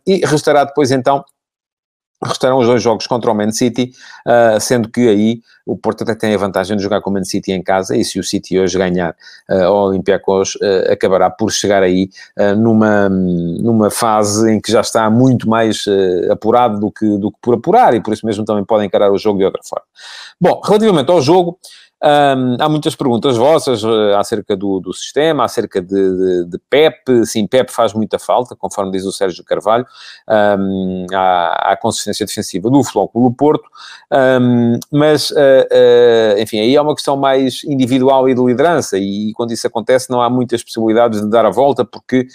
E 0.06 0.26
restará 0.26 0.64
depois 0.64 0.90
então 0.90 1.25
Restarão 2.23 2.59
os 2.59 2.66
dois 2.66 2.83
jogos 2.83 3.06
contra 3.06 3.30
o 3.30 3.35
Man 3.35 3.50
City, 3.50 3.92
uh, 4.26 4.61
sendo 4.61 4.88
que 4.88 5.09
aí 5.09 5.40
o 5.66 5.76
Porto 5.76 6.02
até 6.02 6.14
tem 6.14 6.35
a 6.35 6.38
vantagem 6.38 6.76
de 6.76 6.83
jogar 6.83 7.00
com 7.00 7.11
o 7.11 7.12
Man 7.12 7.25
City 7.25 7.52
em 7.52 7.62
casa, 7.62 7.97
e 7.97 8.04
se 8.04 8.18
o 8.18 8.25
City 8.25 8.59
hoje 8.59 8.76
ganhar 8.76 9.16
uh, 9.50 9.64
ao 9.64 9.88
Olympiacos, 9.88 10.56
uh, 10.56 10.92
acabará 10.92 11.30
por 11.30 11.50
chegar 11.50 11.83
aí 11.83 12.11
uh, 12.38 12.54
numa, 12.54 13.09
numa 13.09 13.90
fase 13.90 14.52
em 14.52 14.61
que 14.61 14.71
já 14.71 14.80
está 14.80 15.09
muito 15.09 15.49
mais 15.49 15.85
apurado 16.30 16.78
do 16.78 16.90
que, 16.90 17.06
do 17.18 17.30
que 17.30 17.38
por 17.40 17.54
apurar, 17.54 17.94
e 17.94 18.02
por 18.02 18.12
isso 18.12 18.26
mesmo 18.26 18.44
também 18.44 18.64
pode 18.64 18.85
encarar 18.85 19.11
o 19.11 19.18
jogo 19.18 19.38
de 19.38 19.44
outra 19.44 19.62
forma. 19.62 19.87
Bom, 20.40 20.61
relativamente 20.64 21.11
ao 21.11 21.23
jogo, 21.23 21.59
um, 22.02 22.56
há 22.60 22.68
muitas 22.68 22.94
perguntas 22.94 23.36
vossas 23.36 23.82
uh, 23.82 24.16
acerca 24.18 24.54
do, 24.54 24.78
do, 24.78 24.92
sistema, 24.92 25.44
acerca 25.44 25.80
de, 25.80 25.88
de, 25.88 26.44
de, 26.50 26.58
PEP. 26.68 27.24
Sim, 27.24 27.46
PEP 27.46 27.72
faz 27.72 27.94
muita 27.94 28.18
falta, 28.18 28.54
conforme 28.54 28.92
diz 28.92 29.04
o 29.04 29.12
Sérgio 29.12 29.42
Carvalho, 29.42 29.86
um, 30.58 31.06
à, 31.14 31.72
à, 31.72 31.76
consistência 31.76 32.26
defensiva 32.26 32.68
do 32.68 32.82
do 32.82 33.32
Porto. 33.32 33.64
Um, 34.12 34.78
mas, 34.92 35.30
uh, 35.30 35.34
uh, 35.34 36.38
enfim, 36.40 36.58
aí 36.58 36.76
é 36.76 36.80
uma 36.80 36.94
questão 36.94 37.16
mais 37.16 37.64
individual 37.64 38.28
e 38.28 38.34
de 38.34 38.44
liderança, 38.44 38.98
e, 38.98 39.30
e, 39.30 39.32
quando 39.32 39.52
isso 39.52 39.66
acontece 39.66 40.10
não 40.10 40.20
há 40.20 40.28
muitas 40.28 40.62
possibilidades 40.62 41.22
de 41.22 41.30
dar 41.30 41.46
a 41.46 41.50
volta, 41.50 41.84
porque 41.84 42.26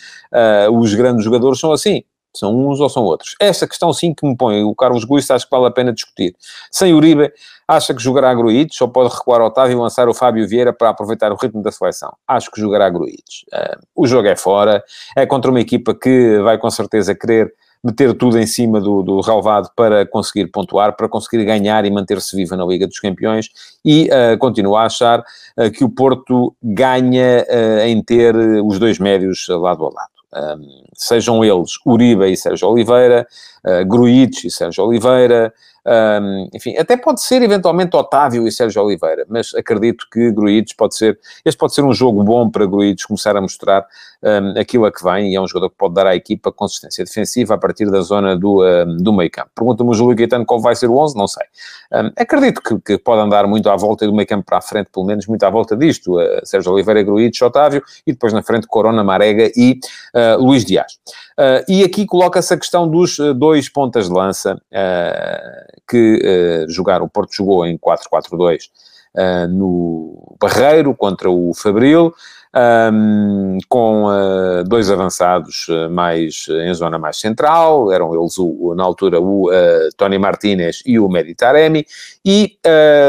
os 0.71 0.93
grandes 0.93 1.23
jogadores 1.25 1.59
são 1.59 1.71
assim. 1.71 2.03
São 2.35 2.55
uns 2.55 2.79
ou 2.79 2.89
são 2.89 3.03
outros? 3.03 3.35
Esta 3.39 3.67
questão 3.67 3.91
sim 3.91 4.13
que 4.13 4.25
me 4.25 4.35
põe 4.35 4.63
o 4.63 4.75
Carlos 4.75 5.03
Guiz, 5.03 5.29
acho 5.31 5.45
que 5.45 5.51
vale 5.51 5.67
a 5.67 5.71
pena 5.71 5.91
discutir. 5.91 6.35
Sem 6.71 6.93
Uribe, 6.93 7.31
acha 7.67 7.93
que 7.93 8.01
jogará 8.01 8.33
Gruites 8.33 8.79
ou 8.81 8.87
pode 8.87 9.13
recuar 9.13 9.41
Otávio 9.41 9.77
e 9.77 9.79
lançar 9.79 10.07
o 10.07 10.13
Fábio 10.13 10.47
Vieira 10.47 10.71
para 10.73 10.89
aproveitar 10.89 11.31
o 11.31 11.35
ritmo 11.35 11.61
da 11.61 11.71
seleção? 11.71 12.13
Acho 12.27 12.51
que 12.51 12.61
jogará 12.61 12.89
Gruites. 12.89 13.43
Uh, 13.53 13.79
o 13.95 14.07
jogo 14.07 14.27
é 14.27 14.35
fora, 14.35 14.83
é 15.15 15.25
contra 15.25 15.49
uma 15.49 15.59
equipa 15.59 15.93
que 15.93 16.39
vai 16.39 16.57
com 16.57 16.69
certeza 16.69 17.15
querer 17.15 17.53
meter 17.83 18.13
tudo 18.13 18.37
em 18.37 18.45
cima 18.45 18.79
do, 18.79 19.01
do 19.01 19.21
relvado 19.21 19.69
para 19.75 20.05
conseguir 20.05 20.47
pontuar, 20.47 20.95
para 20.95 21.07
conseguir 21.07 21.45
ganhar 21.45 21.85
e 21.85 21.91
manter-se 21.91 22.35
viva 22.35 22.55
na 22.55 22.65
Liga 22.65 22.85
dos 22.85 22.99
Campeões 22.99 23.49
e 23.83 24.09
uh, 24.09 24.37
continuo 24.37 24.75
a 24.75 24.83
achar 24.83 25.19
uh, 25.19 25.71
que 25.71 25.83
o 25.83 25.89
Porto 25.89 26.53
ganha 26.61 27.45
uh, 27.47 27.79
em 27.85 28.01
ter 28.03 28.35
os 28.35 28.77
dois 28.77 28.99
médios 28.99 29.47
lado 29.47 29.85
a 29.85 29.89
lado. 29.89 30.18
Um, 30.31 30.83
sejam 30.93 31.43
eles 31.43 31.71
Uribe 31.83 32.31
e 32.31 32.37
Sérgio 32.37 32.67
Oliveira, 32.67 33.27
uh, 33.65 33.85
Gruites 33.85 34.43
e 34.43 34.51
Sérgio 34.51 34.85
Oliveira, 34.85 35.51
um, 35.85 36.49
enfim, 36.53 36.77
até 36.77 36.95
pode 36.95 37.21
ser 37.21 37.41
eventualmente 37.41 37.95
Otávio 37.95 38.47
e 38.47 38.51
Sérgio 38.51 38.83
Oliveira, 38.83 39.25
mas 39.27 39.53
acredito 39.55 40.05
que 40.11 40.31
Gruites 40.31 40.73
pode 40.73 40.95
ser, 40.95 41.19
este 41.43 41.57
pode 41.57 41.73
ser 41.73 41.83
um 41.83 41.93
jogo 41.93 42.23
bom 42.23 42.49
para 42.49 42.65
Gruites 42.65 43.05
começar 43.05 43.35
a 43.35 43.41
mostrar 43.41 43.87
um, 44.23 44.59
aquilo 44.59 44.85
a 44.85 44.91
que 44.91 45.03
vem 45.03 45.31
e 45.31 45.35
é 45.35 45.41
um 45.41 45.47
jogador 45.47 45.69
que 45.69 45.77
pode 45.77 45.93
dar 45.93 46.07
à 46.07 46.15
equipa 46.15 46.51
consistência 46.51 47.03
defensiva 47.03 47.55
a 47.55 47.57
partir 47.57 47.89
da 47.89 48.01
zona 48.01 48.37
do, 48.37 48.63
um, 48.63 48.97
do 48.97 49.13
meio 49.13 49.31
campo. 49.31 49.49
Pergunta-me 49.55 49.89
o 49.89 49.93
Júlio 49.93 50.15
Gaetano 50.15 50.45
qual 50.45 50.59
vai 50.59 50.75
ser 50.75 50.87
o 50.87 50.97
11, 50.97 51.17
não 51.17 51.27
sei. 51.27 51.45
Um, 51.93 52.11
acredito 52.17 52.61
que, 52.61 52.79
que, 52.79 52.97
pode 52.97 53.21
andar 53.21 53.47
muito 53.47 53.69
à 53.69 53.75
volta 53.75 54.05
do 54.05 54.13
meio 54.13 54.27
campo 54.27 54.45
para 54.45 54.57
a 54.57 54.61
frente, 54.61 54.89
pelo 54.91 55.05
menos 55.05 55.25
muito 55.27 55.43
à 55.43 55.49
volta 55.49 55.75
disto, 55.75 56.19
uh, 56.19 56.41
Sérgio 56.43 56.73
Oliveira, 56.73 57.01
Gruites, 57.01 57.41
Otávio 57.41 57.81
e 58.05 58.11
depois 58.11 58.33
na 58.33 58.43
frente 58.43 58.67
Corona, 58.67 59.03
Marega 59.03 59.51
e 59.55 59.79
uh, 60.13 60.43
Luís 60.43 60.65
Dias. 60.65 60.99
Uh, 61.37 61.63
e 61.67 61.83
aqui 61.83 62.05
coloca-se 62.05 62.53
a 62.53 62.57
questão 62.57 62.87
dos 62.87 63.17
uh, 63.19 63.33
dois 63.33 63.69
pontas 63.69 64.07
de 64.07 64.13
lança 64.13 64.59
que 65.87 66.65
jogaram. 66.67 67.05
O 67.05 67.09
Porto 67.09 67.33
jogou 67.33 67.65
em 67.65 67.77
4-4-2 67.77 68.69
no 69.49 70.37
Barreiro 70.39 70.93
contra 70.93 71.29
o 71.29 71.51
Fabril, 71.53 72.13
um, 72.55 73.57
com 73.67 74.07
dois 74.67 74.89
avançados 74.89 75.67
mais 75.91 76.47
em 76.49 76.73
zona 76.73 76.97
mais 76.97 77.19
central, 77.19 77.91
eram 77.91 78.13
eles 78.13 78.37
o, 78.37 78.73
na 78.75 78.83
altura 78.83 79.19
o 79.21 79.49
Tony 79.97 80.17
Martinez 80.17 80.81
e 80.85 80.99
o 80.99 81.07
Meditaremi, 81.07 81.85
e 82.25 82.57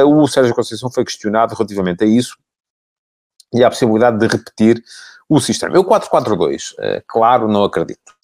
o 0.07 0.27
Sérgio 0.27 0.55
Conceição 0.55 0.91
foi 0.91 1.05
questionado 1.05 1.55
relativamente 1.55 2.05
a 2.05 2.07
isso 2.07 2.37
e 3.53 3.65
à 3.65 3.71
possibilidade 3.71 4.19
de 4.19 4.27
repetir 4.27 4.83
o 5.29 5.41
sistema. 5.41 5.75
Eu 5.75 5.85
4-4-2, 5.85 7.03
claro, 7.07 7.49
não 7.49 7.65
acredito 7.65 8.21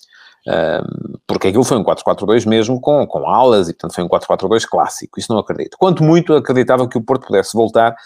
porque 1.26 1.48
aquilo 1.48 1.64
foi 1.64 1.76
um 1.76 1.84
4-4-2 1.84 2.46
mesmo 2.46 2.80
com, 2.80 3.04
com 3.06 3.28
alas 3.28 3.68
e, 3.68 3.72
portanto, 3.72 3.94
foi 3.94 4.04
um 4.04 4.08
4-4-2 4.08 4.64
clássico. 4.66 5.18
Isso 5.18 5.32
não 5.32 5.40
acredito. 5.40 5.76
Quanto 5.76 6.04
muito 6.04 6.34
acreditava 6.34 6.88
que 6.88 6.96
o 6.96 7.02
Porto 7.02 7.26
pudesse 7.26 7.52
voltar 7.54 7.96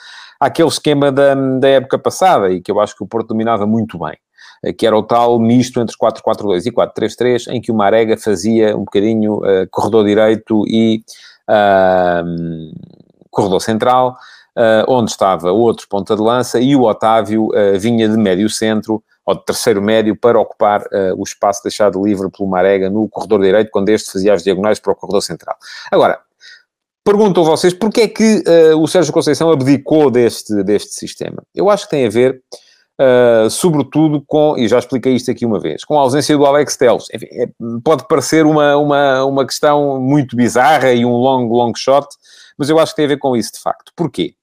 àquele 0.40 0.68
esquema 0.68 1.12
da, 1.12 1.34
da 1.34 1.68
época 1.68 1.98
passada 1.98 2.50
e 2.50 2.60
que 2.60 2.72
eu 2.72 2.80
acho 2.80 2.96
que 2.96 3.04
o 3.04 3.06
Porto 3.06 3.28
dominava 3.28 3.66
muito 3.66 3.98
bem 3.98 4.16
eh, 4.62 4.72
que 4.72 4.86
era 4.86 4.96
o 4.96 5.02
tal 5.02 5.38
misto 5.38 5.80
entre 5.80 5.94
4-4-2 5.96 6.66
e 6.66 6.72
4-3-3, 6.72 7.48
em 7.52 7.60
que 7.60 7.70
o 7.70 7.74
Marega 7.74 8.16
fazia 8.16 8.76
um 8.76 8.80
bocadinho 8.80 9.38
uh, 9.38 9.68
corredor 9.70 10.04
direito 10.04 10.64
e 10.66 11.02
uh, 11.48 12.72
corredor 13.30 13.60
central, 13.60 14.16
uh, 14.56 14.84
onde 14.88 15.10
estava 15.10 15.52
o 15.52 15.58
outro 15.58 15.86
ponta 15.88 16.16
de 16.16 16.22
lança, 16.22 16.58
e 16.58 16.74
o 16.74 16.82
Otávio 16.82 17.48
vinha 17.78 18.08
de 18.08 18.16
médio 18.16 18.48
centro, 18.48 19.02
ou 19.24 19.34
de 19.34 19.44
terceiro 19.44 19.80
médio 19.80 20.16
para 20.16 20.40
ocupar 20.40 20.82
o 21.16 21.22
espaço 21.22 21.62
deixado 21.62 22.02
livre 22.02 22.28
pelo 22.30 22.48
Marega 22.48 22.90
no 22.90 23.08
corredor 23.08 23.40
direito, 23.40 23.70
quando 23.70 23.88
este 23.90 24.10
fazia 24.10 24.34
as 24.34 24.42
diagonais 24.42 24.80
para 24.80 24.92
o 24.92 24.96
corredor 24.96 25.22
central. 25.22 25.56
Agora, 25.90 26.18
pergunto 27.10 27.40
a 27.40 27.44
vocês, 27.44 27.74
porquê 27.74 28.02
é 28.02 28.08
que 28.08 28.44
uh, 28.46 28.80
o 28.80 28.86
Sérgio 28.86 29.12
Conceição 29.12 29.50
abdicou 29.50 30.10
deste, 30.10 30.62
deste 30.62 30.94
sistema? 30.94 31.42
Eu 31.54 31.68
acho 31.68 31.84
que 31.84 31.90
tem 31.90 32.06
a 32.06 32.10
ver... 32.10 32.42
Uh, 33.02 33.48
sobretudo 33.48 34.22
com, 34.26 34.58
e 34.58 34.68
já 34.68 34.78
expliquei 34.78 35.14
isto 35.14 35.30
aqui 35.30 35.46
uma 35.46 35.58
vez, 35.58 35.86
com 35.86 35.96
a 35.96 36.02
ausência 36.02 36.36
do 36.36 36.44
Alex 36.44 36.76
Telles. 36.76 37.06
Enfim, 37.14 37.28
é, 37.30 37.48
pode 37.82 38.06
parecer 38.06 38.44
uma, 38.44 38.76
uma, 38.76 39.24
uma 39.24 39.46
questão 39.46 39.98
muito 39.98 40.36
bizarra 40.36 40.92
e 40.92 41.02
um 41.02 41.12
long, 41.12 41.48
long 41.48 41.72
shot, 41.74 42.06
mas 42.58 42.68
eu 42.68 42.78
acho 42.78 42.92
que 42.92 42.96
tem 42.96 43.06
a 43.06 43.08
ver 43.08 43.16
com 43.16 43.34
isso, 43.34 43.52
de 43.54 43.60
facto. 43.60 43.90
Porquê? 43.96 44.34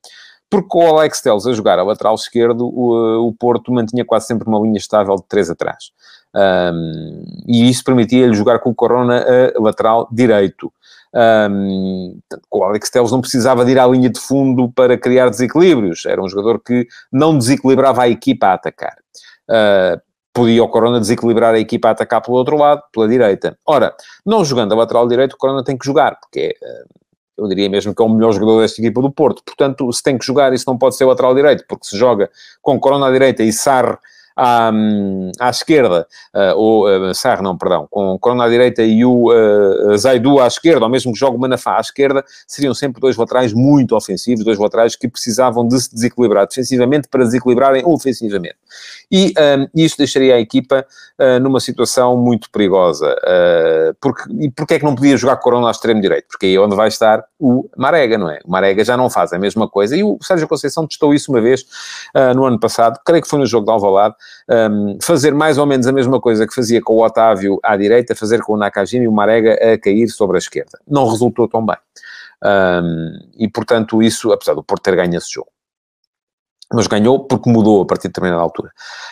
porque 0.49 0.67
com 0.67 0.85
o 0.85 0.97
Alex 0.97 1.21
Telles 1.21 1.45
a 1.45 1.53
jogar 1.53 1.79
a 1.79 1.83
lateral 1.83 2.15
esquerdo, 2.15 2.65
o, 2.65 3.27
o 3.27 3.33
Porto 3.33 3.71
mantinha 3.71 4.05
quase 4.05 4.27
sempre 4.27 4.47
uma 4.47 4.59
linha 4.59 4.77
estável 4.77 5.15
de 5.15 5.23
três 5.27 5.49
atrás. 5.49 5.91
Um, 6.35 7.25
e 7.47 7.69
isso 7.69 7.83
permitia-lhe 7.83 8.33
jogar 8.33 8.59
com 8.59 8.69
o 8.69 8.75
Corona 8.75 9.25
a 9.55 9.61
lateral 9.61 10.07
direito. 10.11 10.71
Um, 11.13 12.19
o 12.51 12.63
Alex 12.63 12.89
Telles 12.89 13.11
não 13.11 13.21
precisava 13.21 13.65
de 13.65 13.71
ir 13.71 13.79
à 13.79 13.87
linha 13.87 14.09
de 14.09 14.19
fundo 14.19 14.71
para 14.71 14.97
criar 14.97 15.29
desequilíbrios. 15.29 16.05
Era 16.05 16.21
um 16.21 16.27
jogador 16.27 16.59
que 16.59 16.87
não 17.11 17.37
desequilibrava 17.37 18.03
a 18.03 18.09
equipa 18.09 18.47
a 18.47 18.53
atacar. 18.53 18.95
Uh, 19.49 19.99
podia 20.33 20.63
o 20.63 20.69
Corona 20.69 20.99
desequilibrar 20.99 21.55
a 21.55 21.59
equipa 21.59 21.87
a 21.87 21.91
atacar 21.91 22.21
pelo 22.21 22.37
outro 22.37 22.57
lado, 22.57 22.83
pela 22.93 23.07
direita. 23.07 23.57
Ora, 23.65 23.95
não 24.23 24.45
jogando 24.45 24.73
a 24.73 24.77
lateral 24.77 25.07
direito, 25.07 25.33
o 25.33 25.37
Corona 25.37 25.63
tem 25.63 25.75
que 25.75 25.85
jogar, 25.85 26.19
porque 26.19 26.55
é, 26.61 26.83
eu 27.37 27.47
diria 27.47 27.67
mesmo 27.67 27.95
que 27.95 28.01
é 28.01 28.05
o 28.05 28.09
melhor 28.09 28.33
jogador 28.33 28.61
desta 28.61 28.79
equipa 28.79 29.01
do 29.01 29.11
Porto. 29.11 29.41
Portanto, 29.43 29.91
se 29.91 30.03
tem 30.03 30.15
que 30.15 30.25
jogar, 30.25 30.53
isso 30.53 30.65
não 30.67 30.77
pode 30.77 30.95
ser 30.95 31.05
lateral 31.05 31.33
direito, 31.33 31.63
porque 31.67 31.87
se 31.87 31.97
joga 31.97 32.29
com 32.61 32.79
Corona 32.79 33.07
à 33.07 33.11
direita 33.11 33.41
e 33.41 33.51
Sarre 33.51 33.97
à, 34.37 34.71
à 35.39 35.49
esquerda, 35.49 36.07
uh, 36.33 36.55
ou 36.55 36.87
uh, 36.87 37.11
não, 37.41 37.57
perdão, 37.57 37.87
com 37.89 38.17
Corona 38.19 38.45
à 38.45 38.49
direita 38.49 38.83
e 38.83 39.03
o 39.03 39.31
uh, 39.31 39.97
Zaidu 39.97 40.39
à 40.39 40.45
esquerda, 40.45 40.85
ou 40.85 40.91
mesmo 40.91 41.11
que 41.11 41.19
jogue 41.19 41.35
o 41.35 41.39
Manafá 41.39 41.77
à 41.77 41.81
esquerda, 41.81 42.23
seriam 42.47 42.73
sempre 42.75 43.01
dois 43.01 43.17
laterais 43.17 43.51
muito 43.51 43.95
ofensivos, 43.95 44.45
dois 44.45 44.59
laterais 44.59 44.95
que 44.95 45.07
precisavam 45.07 45.67
de 45.67 45.81
se 45.81 45.93
desequilibrar 45.93 46.47
defensivamente 46.47 47.07
para 47.07 47.23
desequilibrarem 47.23 47.83
ofensivamente. 47.83 48.55
E 49.11 49.33
um, 49.37 49.67
isto 49.83 49.97
deixaria 49.97 50.35
a 50.35 50.39
equipa 50.39 50.85
uh, 51.19 51.39
numa 51.39 51.59
situação 51.59 52.17
muito 52.17 52.49
perigosa. 52.51 53.15
Uh, 53.23 53.95
porque, 54.01 54.23
e 54.39 54.51
porquê 54.51 54.75
é 54.75 54.79
que 54.79 54.85
não 54.85 54.95
podia 54.95 55.15
jogar 55.17 55.37
Corona 55.37 55.69
à 55.69 55.71
extremo 55.71 56.01
direito? 56.01 56.27
Porque 56.27 56.45
aí 56.45 56.55
é 56.55 56.59
onde 56.59 56.75
vai 56.75 56.89
estar 56.89 57.23
o 57.39 57.69
Marega, 57.77 58.17
não 58.17 58.29
é? 58.29 58.39
O 58.45 58.51
Marega 58.51 58.83
já 58.83 58.97
não 58.97 59.09
faz 59.09 59.31
a 59.33 59.39
mesma 59.39 59.67
coisa. 59.67 59.95
E 59.95 60.03
o 60.03 60.17
Sérgio 60.21 60.47
Conceição 60.47 60.85
testou 60.85 61.13
isso 61.13 61.31
uma 61.31 61.41
vez 61.41 61.61
uh, 62.15 62.35
no 62.35 62.45
ano 62.45 62.59
passado, 62.59 62.99
creio 63.05 63.21
que 63.21 63.29
foi 63.29 63.39
no 63.39 63.45
jogo 63.45 63.65
de 63.65 63.71
Alvalade, 63.71 64.15
um, 64.49 64.97
fazer 65.01 65.33
mais 65.33 65.57
ou 65.57 65.65
menos 65.65 65.87
a 65.87 65.91
mesma 65.91 66.19
coisa 66.19 66.47
que 66.47 66.53
fazia 66.53 66.81
com 66.81 66.95
o 66.95 67.05
Otávio 67.05 67.59
à 67.63 67.75
direita, 67.75 68.15
fazer 68.15 68.41
com 68.41 68.53
o 68.53 68.57
Nakajima 68.57 69.05
e 69.05 69.07
o 69.07 69.11
Marega 69.11 69.53
a 69.53 69.77
cair 69.77 70.07
sobre 70.09 70.37
a 70.37 70.39
esquerda. 70.39 70.79
Não 70.87 71.07
resultou 71.07 71.47
tão 71.47 71.65
bem. 71.65 71.77
Um, 72.43 73.19
e, 73.37 73.47
portanto, 73.49 74.01
isso, 74.01 74.31
apesar 74.31 74.53
do 74.53 74.63
Porto 74.63 74.83
ter 74.83 74.95
ganho 74.95 75.17
esse 75.17 75.31
jogo 75.31 75.49
mas 76.73 76.87
ganhou 76.87 77.19
porque 77.19 77.49
mudou 77.49 77.81
a 77.81 77.85
partir 77.85 78.03
de 78.03 78.09
determinada 78.09 78.41
altura. 78.41 78.71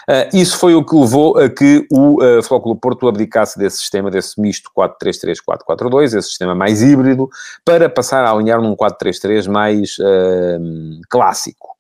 Uh, 0.10 0.36
isso 0.36 0.57
foi 0.57 0.75
o 0.75 0.84
que 0.84 0.95
levou 0.95 1.38
a 1.38 1.50
que 1.50 1.88
o 1.89 2.22
uh, 2.22 2.43
Flóculo 2.43 2.75
Porto 2.75 3.07
abdicasse 3.07 3.57
desse 3.57 3.77
sistema, 3.77 4.12
desse 4.12 4.39
misto 4.39 4.69
4-3-3-4-4-2, 4.77 6.17
esse 6.17 6.24
sistema 6.24 6.53
mais 6.53 6.81
híbrido, 6.81 7.29
para 7.63 7.89
passar 7.89 8.25
a 8.25 8.31
alinhar 8.31 8.62
num 8.62 8.75
4-3-3 8.75 9.50
mais 9.50 9.98
uh, 10.00 11.01
clássico. 11.10 11.75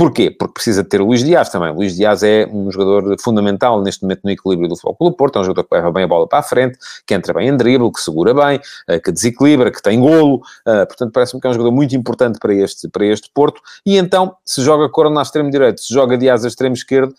Porquê? 0.00 0.30
Porque 0.30 0.54
precisa 0.54 0.82
ter 0.82 1.02
o 1.02 1.04
Luís 1.08 1.22
Dias 1.22 1.50
também. 1.50 1.68
O 1.72 1.74
Luís 1.74 1.94
Dias 1.94 2.22
é 2.22 2.48
um 2.50 2.72
jogador 2.72 3.20
fundamental 3.20 3.82
neste 3.82 4.00
momento 4.00 4.22
no 4.24 4.30
equilíbrio 4.30 4.66
do 4.66 4.74
Futebol 4.74 5.10
do 5.10 5.14
Porto, 5.14 5.38
é 5.38 5.42
um 5.42 5.44
jogador 5.44 5.68
que 5.68 5.74
leva 5.74 5.92
bem 5.92 6.04
a 6.04 6.06
bola 6.06 6.26
para 6.26 6.38
a 6.38 6.42
frente, 6.42 6.78
que 7.06 7.12
entra 7.12 7.34
bem 7.34 7.48
em 7.48 7.54
drible, 7.54 7.92
que 7.92 8.00
segura 8.00 8.32
bem, 8.32 8.58
eh, 8.88 8.98
que 8.98 9.12
desequilibra, 9.12 9.70
que 9.70 9.82
tem 9.82 10.00
golo, 10.00 10.40
eh, 10.66 10.86
portanto 10.86 11.12
parece-me 11.12 11.38
que 11.38 11.46
é 11.46 11.50
um 11.50 11.52
jogador 11.52 11.70
muito 11.70 11.94
importante 11.94 12.38
para 12.38 12.54
este, 12.54 12.88
para 12.88 13.04
este 13.04 13.30
Porto, 13.34 13.60
e 13.84 13.98
então 13.98 14.34
se 14.42 14.62
joga 14.62 14.88
Corona 14.88 15.20
a 15.20 15.22
extremo 15.22 15.50
direito, 15.50 15.82
se 15.82 15.92
joga 15.92 16.16
Dias 16.16 16.46
a 16.46 16.48
extremo 16.48 16.74
esquerdo, 16.74 17.14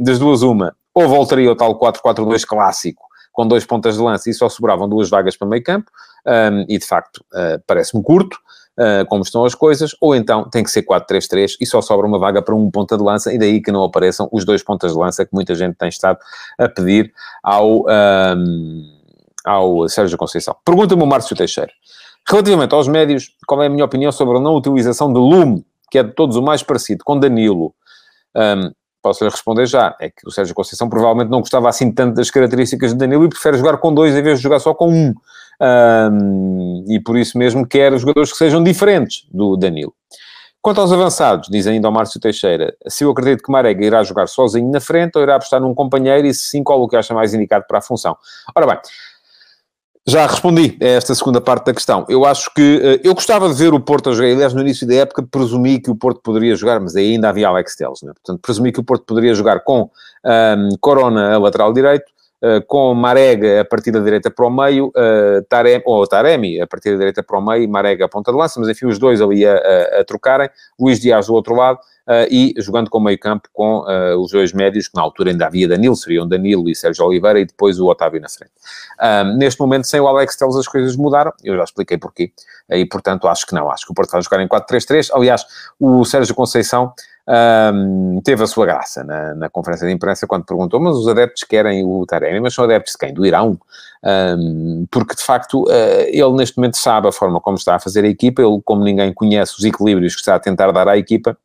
das 0.00 0.18
duas 0.18 0.42
uma, 0.42 0.74
ou 0.92 1.08
voltaria 1.08 1.48
ao 1.48 1.54
tal 1.54 1.78
4-4-2 1.78 2.44
clássico, 2.44 3.04
com 3.32 3.46
dois 3.46 3.64
pontas 3.64 3.94
de 3.94 4.02
lança 4.02 4.28
e 4.30 4.34
só 4.34 4.48
sobravam 4.48 4.88
duas 4.88 5.08
vagas 5.10 5.36
para 5.36 5.46
meio 5.46 5.62
campo, 5.62 5.92
um, 6.26 6.64
e 6.68 6.78
de 6.78 6.86
facto 6.86 7.18
uh, 7.32 7.62
parece-me 7.66 8.02
curto, 8.02 8.38
uh, 8.78 9.06
como 9.08 9.22
estão 9.22 9.44
as 9.44 9.54
coisas, 9.54 9.94
ou 10.00 10.14
então 10.14 10.48
tem 10.48 10.62
que 10.62 10.70
ser 10.70 10.82
4-3-3 10.82 11.56
e 11.60 11.66
só 11.66 11.80
sobra 11.80 12.06
uma 12.06 12.18
vaga 12.18 12.42
para 12.42 12.54
um 12.54 12.70
ponta 12.70 12.96
de 12.96 13.02
lança, 13.02 13.32
e 13.32 13.38
daí 13.38 13.60
que 13.60 13.72
não 13.72 13.84
apareçam 13.84 14.28
os 14.32 14.44
dois 14.44 14.62
pontas 14.62 14.92
de 14.92 14.98
lança 14.98 15.24
que 15.24 15.34
muita 15.34 15.54
gente 15.54 15.76
tem 15.76 15.88
estado 15.88 16.18
a 16.58 16.68
pedir 16.68 17.12
ao, 17.42 17.84
um, 17.86 19.00
ao 19.44 19.88
Sérgio 19.88 20.18
Conceição. 20.18 20.56
Pergunta-me 20.64 21.02
o 21.02 21.06
Márcio 21.06 21.36
Teixeira. 21.36 21.72
Relativamente 22.26 22.74
aos 22.74 22.88
médios, 22.88 23.30
qual 23.46 23.62
é 23.62 23.66
a 23.66 23.70
minha 23.70 23.84
opinião 23.84 24.10
sobre 24.10 24.38
a 24.38 24.40
não 24.40 24.54
utilização 24.54 25.12
de 25.12 25.18
Lume, 25.18 25.64
que 25.90 25.98
é 25.98 26.02
de 26.02 26.12
todos 26.12 26.36
o 26.36 26.42
mais 26.42 26.62
parecido 26.62 27.04
com 27.04 27.18
Danilo? 27.18 27.74
Um, 28.34 28.72
posso 29.04 29.22
lhe 29.22 29.30
responder 29.30 29.66
já. 29.66 29.94
É 30.00 30.08
que 30.08 30.26
o 30.26 30.30
Sérgio 30.30 30.54
Conceição 30.54 30.88
provavelmente 30.88 31.30
não 31.30 31.40
gostava 31.40 31.68
assim 31.68 31.92
tanto 31.92 32.14
das 32.14 32.30
características 32.30 32.92
de 32.92 32.98
Danilo 32.98 33.26
e 33.26 33.28
prefere 33.28 33.58
jogar 33.58 33.76
com 33.76 33.92
dois 33.92 34.16
em 34.16 34.22
vez 34.22 34.38
de 34.38 34.42
jogar 34.42 34.58
só 34.58 34.72
com 34.72 34.90
um. 34.90 35.14
um 35.60 36.84
e 36.88 36.98
por 36.98 37.18
isso 37.18 37.36
mesmo 37.36 37.66
quer 37.66 37.96
jogadores 37.98 38.32
que 38.32 38.38
sejam 38.38 38.64
diferentes 38.64 39.26
do 39.30 39.56
Danilo. 39.56 39.94
Quanto 40.62 40.80
aos 40.80 40.90
avançados, 40.90 41.48
diz 41.50 41.66
ainda 41.66 41.90
o 41.90 41.92
Márcio 41.92 42.18
Teixeira, 42.18 42.74
se 42.88 43.04
eu 43.04 43.10
acredito 43.10 43.42
que 43.42 43.52
Marega 43.52 43.84
irá 43.84 44.02
jogar 44.02 44.26
sozinho 44.26 44.70
na 44.70 44.80
frente 44.80 45.14
ou 45.16 45.22
irá 45.22 45.36
apostar 45.36 45.60
num 45.60 45.74
companheiro 45.74 46.26
e 46.26 46.32
se 46.32 46.44
sim, 46.44 46.64
qual 46.64 46.80
o 46.80 46.88
que 46.88 46.96
acha 46.96 47.12
mais 47.12 47.34
indicado 47.34 47.66
para 47.68 47.80
a 47.80 47.82
função? 47.82 48.16
Ora 48.56 48.66
bem, 48.66 48.78
já 50.06 50.26
respondi 50.26 50.76
a 50.82 50.86
esta 50.86 51.14
segunda 51.14 51.40
parte 51.40 51.66
da 51.66 51.74
questão. 51.74 52.04
Eu 52.08 52.24
acho 52.24 52.52
que 52.54 52.60
uh, 52.60 53.00
eu 53.02 53.14
gostava 53.14 53.48
de 53.48 53.54
ver 53.54 53.72
o 53.72 53.80
Porto 53.80 54.10
a 54.10 54.12
jogar. 54.12 54.28
Aliás, 54.28 54.52
no 54.52 54.60
início 54.60 54.86
da 54.86 54.94
época 54.96 55.22
presumi 55.22 55.80
que 55.80 55.90
o 55.90 55.96
Porto 55.96 56.20
poderia 56.20 56.54
jogar, 56.54 56.78
mas 56.78 56.94
ainda 56.94 57.28
havia 57.28 57.48
Alex 57.48 57.74
Telles, 57.74 58.02
né? 58.02 58.12
Portanto, 58.12 58.40
presumi 58.40 58.70
que 58.70 58.80
o 58.80 58.84
Porto 58.84 59.04
poderia 59.04 59.34
jogar 59.34 59.60
com 59.60 59.90
um, 60.24 60.68
Corona 60.80 61.34
a 61.34 61.38
lateral 61.38 61.72
direito, 61.72 62.04
com 62.66 62.94
Marega 62.94 63.60
a 63.60 63.64
partir 63.64 63.90
da 63.90 64.00
direita 64.00 64.30
para 64.30 64.46
o 64.46 64.50
meio, 64.50 64.88
uh, 64.88 65.42
Taremi, 65.48 65.82
ou 65.86 66.06
Taremi 66.06 66.60
a 66.60 66.66
partir 66.66 66.90
da 66.90 66.98
direita 66.98 67.22
para 67.22 67.38
o 67.38 67.44
meio, 67.44 67.68
Marega 67.68 68.04
a 68.04 68.08
ponta 68.08 68.30
de 68.30 68.38
lança, 68.38 68.60
mas 68.60 68.68
enfim, 68.68 68.86
os 68.86 68.98
dois 68.98 69.20
ali 69.20 69.46
a, 69.46 69.54
a, 69.54 70.00
a 70.00 70.04
trocarem, 70.04 70.48
Luís 70.78 71.00
Dias 71.00 71.26
do 71.26 71.34
outro 71.34 71.54
lado, 71.54 71.78
uh, 72.06 72.26
e 72.30 72.54
jogando 72.58 72.90
com 72.90 73.00
meio 73.00 73.18
campo 73.18 73.48
com 73.52 73.80
uh, 73.80 74.18
os 74.18 74.30
dois 74.30 74.52
médios, 74.52 74.88
que 74.88 74.96
na 74.96 75.02
altura 75.02 75.30
ainda 75.30 75.46
havia 75.46 75.68
Danilo, 75.68 75.96
seriam 75.96 76.26
Danilo 76.26 76.68
e 76.68 76.74
Sérgio 76.74 77.04
Oliveira, 77.04 77.40
e 77.40 77.44
depois 77.44 77.78
o 77.80 77.86
Otávio 77.86 78.20
na 78.20 78.28
frente. 78.28 78.52
Uh, 79.00 79.36
neste 79.36 79.60
momento, 79.60 79.86
sem 79.86 80.00
o 80.00 80.06
Alex 80.06 80.36
Telles, 80.36 80.56
as 80.56 80.68
coisas 80.68 80.96
mudaram, 80.96 81.32
eu 81.42 81.56
já 81.56 81.64
expliquei 81.64 81.98
porquê, 81.98 82.32
e 82.70 82.84
portanto 82.86 83.28
acho 83.28 83.46
que 83.46 83.54
não, 83.54 83.70
acho 83.70 83.86
que 83.86 83.92
o 83.92 83.94
Porto 83.94 84.10
vai 84.10 84.22
jogar 84.22 84.42
em 84.42 84.48
4-3-3, 84.48 85.10
aliás, 85.14 85.44
o 85.78 86.04
Sérgio 86.04 86.34
Conceição 86.34 86.92
um, 87.26 88.20
teve 88.22 88.42
a 88.42 88.46
sua 88.46 88.66
graça 88.66 89.02
na, 89.02 89.34
na, 89.34 89.48
conferência 89.48 89.86
de 89.86 89.92
imprensa 89.94 90.26
quando 90.26 90.44
perguntou, 90.44 90.78
mas 90.78 90.94
os 90.94 91.08
adeptos 91.08 91.44
querem 91.44 91.84
o 91.84 92.04
Taremi, 92.04 92.40
mas 92.40 92.54
são 92.54 92.64
adeptos 92.64 92.92
de 92.92 92.98
quem? 92.98 93.14
Do 93.14 93.24
Irão? 93.24 93.58
Um, 94.04 94.86
porque, 94.90 95.14
de 95.14 95.22
facto, 95.22 95.62
uh, 95.64 96.06
ele 96.08 96.32
neste 96.32 96.58
momento 96.58 96.76
sabe 96.76 97.08
a 97.08 97.12
forma 97.12 97.40
como 97.40 97.56
está 97.56 97.76
a 97.76 97.80
fazer 97.80 98.04
a 98.04 98.08
equipa, 98.08 98.42
ele, 98.42 98.60
como 98.62 98.84
ninguém 98.84 99.12
conhece 99.14 99.54
os 99.56 99.64
equilíbrios 99.64 100.14
que 100.14 100.20
está 100.20 100.34
a 100.34 100.40
tentar 100.40 100.70
dar 100.72 100.86
à 100.86 100.98
equipa, 100.98 101.36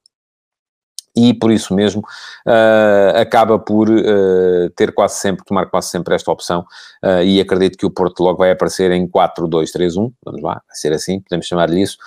e 1.16 1.34
por 1.34 1.52
isso 1.52 1.74
mesmo 1.74 2.02
uh, 2.46 3.18
acaba 3.18 3.58
por 3.58 3.90
uh, 3.90 4.70
ter 4.76 4.94
quase 4.94 5.16
sempre, 5.16 5.44
tomar 5.46 5.66
quase 5.66 5.90
sempre 5.90 6.16
esta 6.16 6.32
opção. 6.32 6.66
Uh, 7.04 7.24
e 7.24 7.40
acredito 7.40 7.78
que 7.78 7.86
o 7.86 7.90
Porto 7.90 8.24
logo 8.24 8.38
vai 8.38 8.52
aparecer 8.52 8.92
em 8.92 9.08
4-2-3-1, 9.08 10.12
vamos 10.24 10.42
lá, 10.42 10.54
vai 10.54 10.76
ser 10.76 10.94
assim, 10.94 11.20
podemos 11.22 11.46
chamar-lhe 11.46 11.82
isso, 11.82 11.98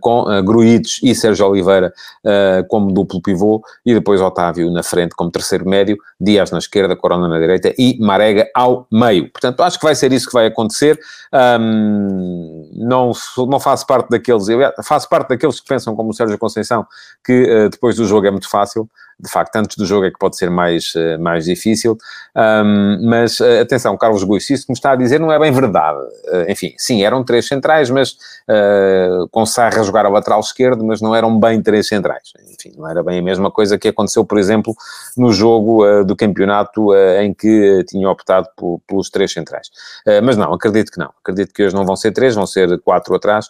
com 0.00 0.22
uh, 0.22 0.42
Gruites 0.42 1.00
e 1.02 1.14
Sérgio 1.14 1.46
Oliveira 1.46 1.92
como 2.68 2.92
duplo 2.92 3.20
pivô. 3.20 3.62
E 3.84 3.94
depois 3.94 4.20
Otávio 4.20 4.70
na 4.70 4.82
frente 4.82 5.14
como 5.14 5.30
terceiro 5.30 5.68
médio, 5.68 5.96
Dias 6.20 6.50
na 6.50 6.58
esquerda, 6.58 6.96
Corona 6.96 7.28
na 7.28 7.38
direita 7.38 7.74
e 7.78 7.98
Marega 8.00 8.48
ao 8.54 8.86
meio. 8.90 9.30
Portanto, 9.30 9.62
acho 9.62 9.78
que 9.78 9.84
vai 9.84 9.94
ser 9.94 10.12
isso 10.12 10.26
que 10.26 10.32
vai 10.32 10.46
acontecer. 10.46 10.98
Um, 11.60 12.70
não, 12.74 13.12
não 13.48 13.60
faço 13.60 13.86
parte 13.86 14.08
daqueles, 14.08 14.46
faço 14.84 15.08
parte 15.08 15.28
daqueles 15.28 15.60
que 15.60 15.68
pensam 15.68 15.94
como 15.94 16.10
o 16.10 16.14
Sérgio 16.14 16.38
Conceição 16.38 16.86
que 17.24 17.68
depois 17.70 17.96
do 17.96 18.04
jogo 18.04 18.26
é 18.26 18.30
muito 18.30 18.45
fácil 18.46 18.88
de 19.18 19.30
facto, 19.30 19.56
antes 19.56 19.76
do 19.76 19.86
jogo 19.86 20.04
é 20.04 20.10
que 20.10 20.18
pode 20.18 20.36
ser 20.36 20.50
mais, 20.50 20.92
eh, 20.94 21.16
mais 21.16 21.46
difícil. 21.46 21.96
Um, 22.36 23.08
mas 23.08 23.40
uh, 23.40 23.62
atenção, 23.62 23.96
Carlos 23.96 24.22
Guiço, 24.22 24.52
isso 24.52 24.66
que 24.66 24.72
me 24.72 24.76
está 24.76 24.92
a 24.92 24.96
dizer 24.96 25.18
não 25.18 25.32
é 25.32 25.38
bem 25.38 25.50
verdade. 25.50 25.98
Uh, 25.98 26.50
enfim, 26.50 26.74
sim, 26.76 27.02
eram 27.02 27.24
três 27.24 27.48
centrais, 27.48 27.88
mas 27.88 28.10
uh, 28.10 29.26
com 29.30 29.46
Sarra 29.46 29.82
jogar 29.82 30.04
a 30.04 30.10
lateral 30.10 30.40
esquerdo, 30.40 30.84
mas 30.84 31.00
não 31.00 31.16
eram 31.16 31.40
bem 31.40 31.62
três 31.62 31.88
centrais. 31.88 32.34
Enfim, 32.52 32.74
não 32.76 32.86
era 32.88 33.02
bem 33.02 33.18
a 33.18 33.22
mesma 33.22 33.50
coisa 33.50 33.78
que 33.78 33.88
aconteceu, 33.88 34.22
por 34.22 34.38
exemplo, 34.38 34.74
no 35.16 35.32
jogo 35.32 36.04
do 36.04 36.14
campeonato 36.14 36.94
em 37.20 37.32
que 37.32 37.84
tinha 37.88 38.08
optado 38.08 38.48
por, 38.56 38.80
pelos 38.86 39.08
três 39.08 39.32
centrais. 39.32 39.70
mas 40.22 40.36
não, 40.36 40.52
acredito 40.52 40.90
que 40.90 40.98
não. 40.98 41.10
Acredito 41.22 41.52
que 41.52 41.64
hoje 41.64 41.74
não 41.74 41.84
vão 41.84 41.96
ser 41.96 42.12
três, 42.12 42.34
vão 42.34 42.46
ser 42.46 42.78
quatro 42.80 43.14
atrás, 43.14 43.48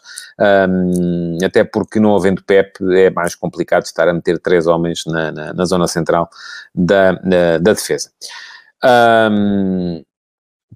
um, 0.69 1.39
até 1.45 1.65
porque 1.65 1.99
não 1.99 2.15
havendo 2.15 2.43
Pep 2.43 2.79
é 2.95 3.11
mais 3.11 3.35
complicado 3.35 3.85
estar 3.85 4.09
a 4.09 4.13
meter 4.13 4.39
três 4.39 4.67
homens 4.67 5.05
na, 5.07 5.33
na 5.33 5.56
na 5.57 5.65
zona 5.65 5.89
central 5.89 6.29
da, 6.75 7.13
da, 7.13 7.59
da 7.59 7.73
defesa. 7.73 8.11
Um, 8.85 10.03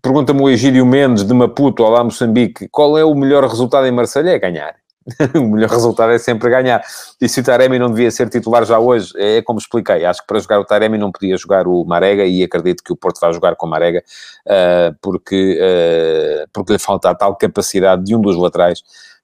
Pergunta-me 0.03 0.41
o 0.41 0.49
Egídio 0.49 0.87
Mendes, 0.87 1.25
de 1.25 1.35
Maputo, 1.35 1.83
olá 1.83 2.03
Moçambique, 2.03 2.67
qual 2.69 2.97
é 2.97 3.05
o 3.05 3.15
melhor 3.15 3.45
resultado 3.45 3.87
em 3.87 3.91
Marselha? 3.91 4.31
É 4.31 4.39
ganhar. 4.39 4.75
o 5.37 5.43
melhor 5.43 5.69
resultado 5.69 6.11
é 6.13 6.19
sempre 6.19 6.49
ganhar. 6.49 6.83
E 7.21 7.29
se 7.29 7.41
o 7.41 7.45
Taremi 7.45 7.79
não 7.79 7.91
devia 7.91 8.11
ser 8.11 8.31
titular 8.31 8.65
já 8.65 8.79
hoje, 8.79 9.13
é 9.17 9.43
como 9.43 9.59
expliquei. 9.59 10.07
Acho 10.07 10.23
que 10.23 10.27
para 10.27 10.39
jogar 10.39 10.61
o 10.61 10.65
Taremi 10.65 10.97
não 10.97 11.13
podia 11.13 11.37
jogar 11.37 11.67
o 11.67 11.85
Marega 11.85 12.25
e 12.25 12.43
acredito 12.43 12.83
que 12.83 12.93
o 12.93 12.97
Porto 12.97 13.21
vai 13.21 13.33
jogar 13.35 13.57
com 13.57 13.67
o 13.67 13.71
Marega 13.71 14.03
uh, 14.47 14.97
porque, 15.03 15.59
uh, 15.61 16.49
porque 16.53 16.73
lhe 16.73 16.79
falta 16.79 17.11
a 17.11 17.15
tal 17.15 17.37
capacidade 17.37 18.05
de 18.05 18.15
um 18.15 18.21
dos 18.21 18.37
laterais 18.37 18.83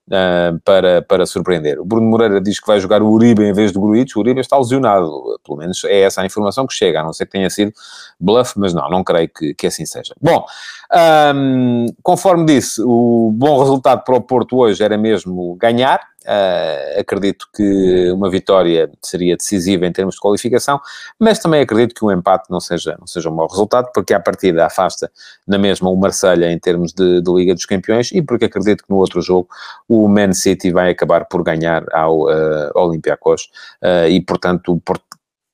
uh, 0.08 0.58
para, 0.64 1.02
para 1.02 1.26
surpreender. 1.26 1.80
O 1.80 1.84
Bruno 1.84 2.08
Moreira 2.08 2.40
diz 2.40 2.60
que 2.60 2.66
vai 2.66 2.80
jogar 2.80 3.02
o 3.02 3.10
Uribe 3.10 3.44
em 3.44 3.52
vez 3.52 3.72
do 3.72 3.80
Gruitch. 3.80 4.16
O 4.16 4.20
Uribe 4.20 4.40
está 4.40 4.56
lesionado, 4.56 5.38
pelo 5.44 5.58
menos 5.58 5.84
é 5.84 6.00
essa 6.00 6.22
a 6.22 6.26
informação 6.26 6.66
que 6.66 6.74
chega, 6.74 7.00
a 7.00 7.04
não 7.04 7.12
ser 7.12 7.26
que 7.26 7.32
tenha 7.32 7.50
sido 7.50 7.72
bluff, 8.18 8.54
mas 8.56 8.72
não, 8.72 8.88
não 8.88 9.04
creio 9.04 9.28
que, 9.28 9.54
que 9.54 9.66
assim 9.66 9.86
seja. 9.86 10.14
Bom, 10.20 10.44
um, 11.34 11.86
conforme 12.02 12.46
disse, 12.46 12.82
o 12.82 13.30
bom 13.34 13.58
resultado 13.58 14.02
para 14.04 14.16
o 14.16 14.20
Porto 14.20 14.56
hoje 14.58 14.82
era 14.82 14.96
mesmo 14.96 15.54
ganhar, 15.56 16.00
Uh, 16.26 17.00
acredito 17.00 17.46
que 17.54 18.10
uma 18.10 18.28
vitória 18.28 18.90
seria 19.00 19.36
decisiva 19.36 19.86
em 19.86 19.92
termos 19.92 20.16
de 20.16 20.20
qualificação, 20.20 20.80
mas 21.20 21.38
também 21.38 21.60
acredito 21.60 21.94
que 21.94 22.04
um 22.04 22.10
empate 22.10 22.50
não 22.50 22.58
seja, 22.58 22.96
não 22.98 23.06
seja 23.06 23.30
um 23.30 23.34
mau 23.34 23.46
resultado, 23.48 23.90
porque 23.94 24.12
à 24.12 24.18
partida 24.18 24.66
afasta 24.66 25.10
na 25.46 25.56
mesma 25.56 25.88
o 25.88 25.96
Marselha 25.96 26.50
em 26.50 26.58
termos 26.58 26.92
de, 26.92 27.20
de 27.20 27.32
Liga 27.32 27.54
dos 27.54 27.64
Campeões 27.64 28.10
e 28.12 28.20
porque 28.20 28.46
acredito 28.46 28.82
que 28.84 28.90
no 28.90 28.96
outro 28.96 29.22
jogo 29.22 29.48
o 29.88 30.08
Man 30.08 30.32
City 30.32 30.72
vai 30.72 30.90
acabar 30.90 31.26
por 31.26 31.42
ganhar 31.44 31.84
ao 31.92 32.22
uh, 32.22 32.70
Olympiacos 32.74 33.48
uh, 33.82 34.08
e, 34.08 34.20
portanto, 34.20 34.72
o 34.72 34.80
Porto 34.80 35.06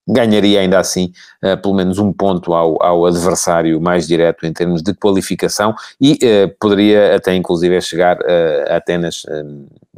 ganharia 0.09 0.61
ainda 0.61 0.79
assim 0.79 1.13
uh, 1.45 1.57
pelo 1.61 1.75
menos 1.75 1.99
um 1.99 2.13
ponto 2.13 2.53
ao, 2.53 2.83
ao, 2.83 3.07
adversário 3.07 3.81
mais 3.81 4.07
direto 4.07 4.47
em 4.47 4.53
termos 4.53 4.83
de 4.83 4.95
qualificação 4.95 5.75
e 6.01 6.15
uh, 6.15 6.55
poderia 6.61 7.15
até 7.17 7.35
inclusive 7.35 7.81
chegar 7.81 8.19
uh, 8.19 8.73
a 8.73 8.77
Atenas 8.77 9.25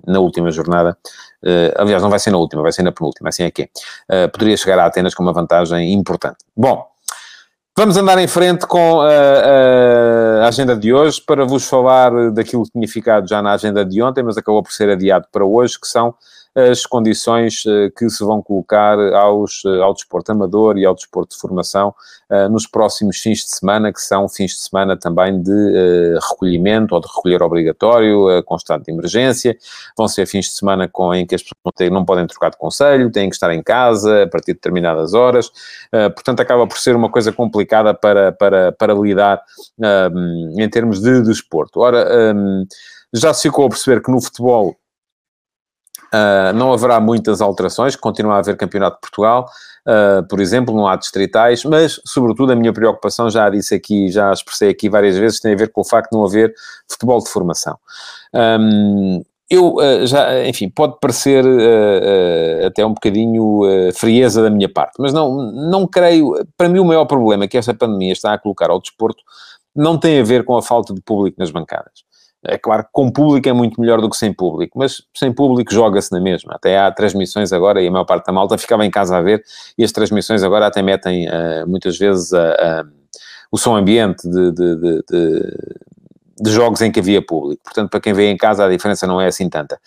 na 0.06 0.20
última 0.20 0.50
jornada, 0.50 0.96
aliás 1.76 2.02
não 2.02 2.10
vai 2.10 2.18
ser 2.18 2.30
na 2.30 2.38
última, 2.38 2.62
vai 2.62 2.72
ser 2.72 2.82
na 2.82 2.92
penúltima, 2.92 3.28
assim 3.28 3.44
é 3.44 3.50
que 3.50 3.68
é. 4.08 4.28
poderia 4.28 4.56
chegar 4.56 4.78
a 4.78 4.86
Atenas 4.86 5.14
com 5.14 5.22
uma 5.22 5.32
vantagem 5.32 5.92
importante. 5.92 6.38
Bom, 6.56 6.86
Vamos 7.76 7.96
andar 7.96 8.18
em 8.18 8.28
frente 8.28 8.68
com 8.68 9.00
a, 9.00 10.44
a, 10.44 10.46
agenda 10.46 10.76
de 10.76 10.94
hoje 10.94 11.20
para 11.20 11.44
vos 11.44 11.68
falar 11.68 12.30
daquilo 12.30 12.62
que 12.62 12.70
tinha 12.70 12.86
ficado 12.86 13.28
já 13.28 13.42
na 13.42 13.52
agenda 13.52 13.84
de 13.84 14.00
ontem, 14.00 14.22
mas 14.22 14.36
acabou 14.38 14.62
por 14.62 14.70
ser 14.70 14.90
adiado 14.90 15.26
para 15.32 15.44
hoje, 15.44 15.80
que 15.80 15.88
são 15.88 16.14
as 16.54 16.86
condições 16.86 17.64
eh, 17.66 17.90
que 17.96 18.08
se 18.08 18.22
vão 18.22 18.40
colocar 18.40 18.96
aos, 19.14 19.64
eh, 19.64 19.82
ao 19.82 19.92
desporto 19.92 20.30
amador 20.30 20.78
e 20.78 20.86
ao 20.86 20.94
desporto 20.94 21.34
de 21.34 21.40
formação 21.40 21.92
eh, 22.30 22.48
nos 22.48 22.64
próximos 22.64 23.18
fins 23.18 23.38
de 23.38 23.50
semana, 23.50 23.92
que 23.92 24.00
são 24.00 24.28
fins 24.28 24.52
de 24.52 24.60
semana 24.60 24.96
também 24.96 25.42
de 25.42 26.18
recolhimento 26.30 26.94
ou 26.94 27.00
de 27.00 27.08
recolher 27.08 27.42
obrigatório, 27.42 28.28
estado 28.56 28.84
de 28.84 28.92
emergência. 28.92 29.56
Vão 29.96 30.06
ser 30.06 30.26
fins 30.26 30.46
de 30.46 30.52
semana 30.52 30.86
com, 30.86 31.12
em 31.12 31.26
que 31.26 31.34
as 31.34 31.42
pessoas 31.42 31.90
não 31.90 32.04
podem 32.04 32.26
trocar 32.26 32.50
de 32.50 32.56
conselho, 32.56 33.10
têm 33.10 33.28
que 33.28 33.34
estar 33.34 33.52
em 33.52 33.62
casa 33.62 34.22
a 34.22 34.26
partir 34.28 34.52
de 34.52 34.54
determinadas 34.54 35.12
horas. 35.12 35.50
Portanto, 36.14 36.40
acaba 36.40 36.66
por 36.66 36.78
ser 36.78 36.94
uma 36.94 37.10
coisa 37.10 37.32
complicada 37.32 37.92
para, 37.92 38.32
para, 38.32 38.72
para 38.72 38.94
lidar 38.94 39.42
em 40.56 40.68
termos 40.68 41.00
de 41.00 41.22
desporto. 41.22 41.80
Ora, 41.80 42.34
já 43.12 43.34
se 43.34 43.42
ficou 43.42 43.66
a 43.66 43.68
perceber 43.68 44.00
que 44.02 44.10
no 44.10 44.20
futebol 44.22 44.76
Uh, 46.14 46.52
não 46.54 46.72
haverá 46.72 47.00
muitas 47.00 47.40
alterações, 47.40 47.96
continua 47.96 48.34
a 48.34 48.38
haver 48.38 48.56
Campeonato 48.56 48.96
de 48.96 49.00
Portugal, 49.00 49.46
uh, 49.84 50.22
por 50.28 50.38
exemplo, 50.38 50.72
não 50.72 50.86
há 50.86 50.94
distritais, 50.94 51.64
mas, 51.64 52.00
sobretudo, 52.06 52.52
a 52.52 52.54
minha 52.54 52.72
preocupação, 52.72 53.28
já 53.28 53.50
disse 53.50 53.74
aqui, 53.74 54.08
já 54.12 54.32
expressei 54.32 54.70
aqui 54.70 54.88
várias 54.88 55.18
vezes, 55.18 55.40
tem 55.40 55.54
a 55.54 55.56
ver 55.56 55.72
com 55.72 55.80
o 55.80 55.84
facto 55.84 56.12
de 56.12 56.16
não 56.16 56.24
haver 56.24 56.54
futebol 56.88 57.18
de 57.18 57.28
formação. 57.28 57.76
Um, 58.32 59.24
eu, 59.50 59.74
uh, 59.74 60.06
já, 60.06 60.46
enfim, 60.46 60.70
pode 60.70 60.98
parecer 61.00 61.44
até 62.64 62.86
um 62.86 62.94
bocadinho 62.94 63.62
frieza 63.94 64.40
da 64.40 64.50
minha 64.50 64.68
parte, 64.68 64.94
mas 65.00 65.12
não, 65.12 65.36
não 65.52 65.86
creio, 65.86 66.46
para 66.56 66.68
mim 66.68 66.78
o 66.78 66.84
maior 66.84 67.06
problema 67.06 67.48
que 67.48 67.58
esta 67.58 67.74
pandemia 67.74 68.12
está 68.12 68.34
a 68.34 68.38
colocar 68.38 68.70
ao 68.70 68.80
desporto 68.80 69.22
não 69.74 69.98
tem 69.98 70.20
a 70.20 70.24
ver 70.24 70.44
com 70.44 70.56
a 70.56 70.62
falta 70.62 70.94
de 70.94 71.02
público 71.02 71.36
nas 71.40 71.50
bancadas. 71.50 72.04
É 72.46 72.58
claro 72.58 72.84
que 72.84 72.90
com 72.92 73.10
público 73.10 73.48
é 73.48 73.52
muito 73.52 73.80
melhor 73.80 74.00
do 74.00 74.10
que 74.10 74.16
sem 74.16 74.32
público, 74.32 74.78
mas 74.78 75.02
sem 75.14 75.32
público 75.32 75.72
joga-se 75.72 76.12
na 76.12 76.20
mesma. 76.20 76.54
Até 76.54 76.78
há 76.78 76.90
transmissões 76.90 77.52
agora, 77.52 77.80
e 77.80 77.88
a 77.88 77.90
maior 77.90 78.04
parte 78.04 78.26
da 78.26 78.32
malta 78.32 78.58
ficava 78.58 78.84
em 78.84 78.90
casa 78.90 79.16
a 79.16 79.22
ver, 79.22 79.42
e 79.78 79.84
as 79.84 79.92
transmissões 79.92 80.42
agora 80.42 80.66
até 80.66 80.82
metem 80.82 81.26
uh, 81.26 81.66
muitas 81.66 81.96
vezes 81.96 82.32
uh, 82.32 82.36
uh, 82.36 82.90
o 83.50 83.56
som 83.56 83.76
ambiente 83.76 84.28
de, 84.28 84.52
de, 84.52 84.76
de, 84.76 85.02
de 86.40 86.50
jogos 86.50 86.82
em 86.82 86.92
que 86.92 87.00
havia 87.00 87.24
público. 87.24 87.62
Portanto, 87.64 87.88
para 87.88 88.00
quem 88.00 88.12
vê 88.12 88.30
em 88.30 88.36
casa, 88.36 88.66
a 88.66 88.68
diferença 88.68 89.06
não 89.06 89.20
é 89.20 89.26
assim 89.26 89.48
tanta. 89.48 89.78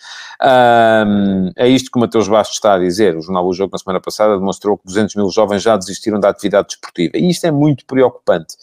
É 1.54 1.68
isto 1.68 1.90
que 1.90 1.98
o 1.98 2.00
Mateus 2.00 2.26
Bastos 2.26 2.56
está 2.56 2.74
a 2.74 2.78
dizer. 2.78 3.14
O 3.14 3.20
Jornal 3.20 3.46
O 3.46 3.52
Jogo, 3.52 3.70
na 3.72 3.78
semana 3.78 4.00
passada, 4.00 4.38
demonstrou 4.38 4.78
que 4.78 4.86
200 4.86 5.14
mil 5.16 5.28
jovens 5.30 5.62
já 5.62 5.76
desistiram 5.76 6.18
da 6.18 6.30
atividade 6.30 6.68
desportiva. 6.68 7.18
E 7.18 7.28
isto 7.28 7.44
é 7.46 7.50
muito 7.50 7.84
preocupante. 7.84 8.56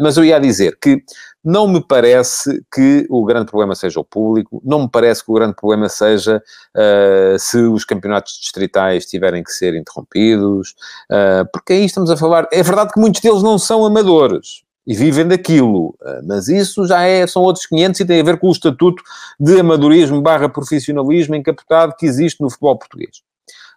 Mas 0.00 0.16
eu 0.16 0.24
ia 0.24 0.40
dizer 0.40 0.76
que 0.80 1.04
não 1.46 1.68
me 1.68 1.80
parece 1.80 2.60
que 2.74 3.06
o 3.08 3.24
grande 3.24 3.46
problema 3.46 3.76
seja 3.76 4.00
o 4.00 4.04
público, 4.04 4.60
não 4.64 4.82
me 4.82 4.88
parece 4.90 5.24
que 5.24 5.30
o 5.30 5.34
grande 5.34 5.54
problema 5.54 5.88
seja 5.88 6.42
uh, 6.76 7.38
se 7.38 7.58
os 7.58 7.84
campeonatos 7.84 8.36
distritais 8.40 9.06
tiverem 9.06 9.44
que 9.44 9.52
ser 9.52 9.76
interrompidos, 9.76 10.74
uh, 11.08 11.48
porque 11.52 11.74
aí 11.74 11.84
estamos 11.84 12.10
a 12.10 12.16
falar. 12.16 12.48
É 12.52 12.64
verdade 12.64 12.92
que 12.92 12.98
muitos 12.98 13.20
deles 13.20 13.44
não 13.44 13.60
são 13.60 13.86
amadores, 13.86 14.64
e 14.84 14.94
vivem 14.94 15.26
daquilo. 15.26 15.96
Ah, 16.02 16.20
mas 16.24 16.48
isso 16.48 16.86
já 16.86 17.02
é, 17.02 17.26
são 17.26 17.42
outros 17.42 17.66
500 17.66 18.00
e 18.00 18.04
tem 18.04 18.20
a 18.20 18.24
ver 18.24 18.38
com 18.38 18.48
o 18.48 18.52
estatuto 18.52 19.02
de 19.38 19.58
amadorismo 19.58 20.22
barra 20.22 20.48
profissionalismo 20.48 21.34
encapotado 21.34 21.94
que 21.98 22.06
existe 22.06 22.40
no 22.40 22.48
futebol 22.48 22.78
português. 22.78 23.18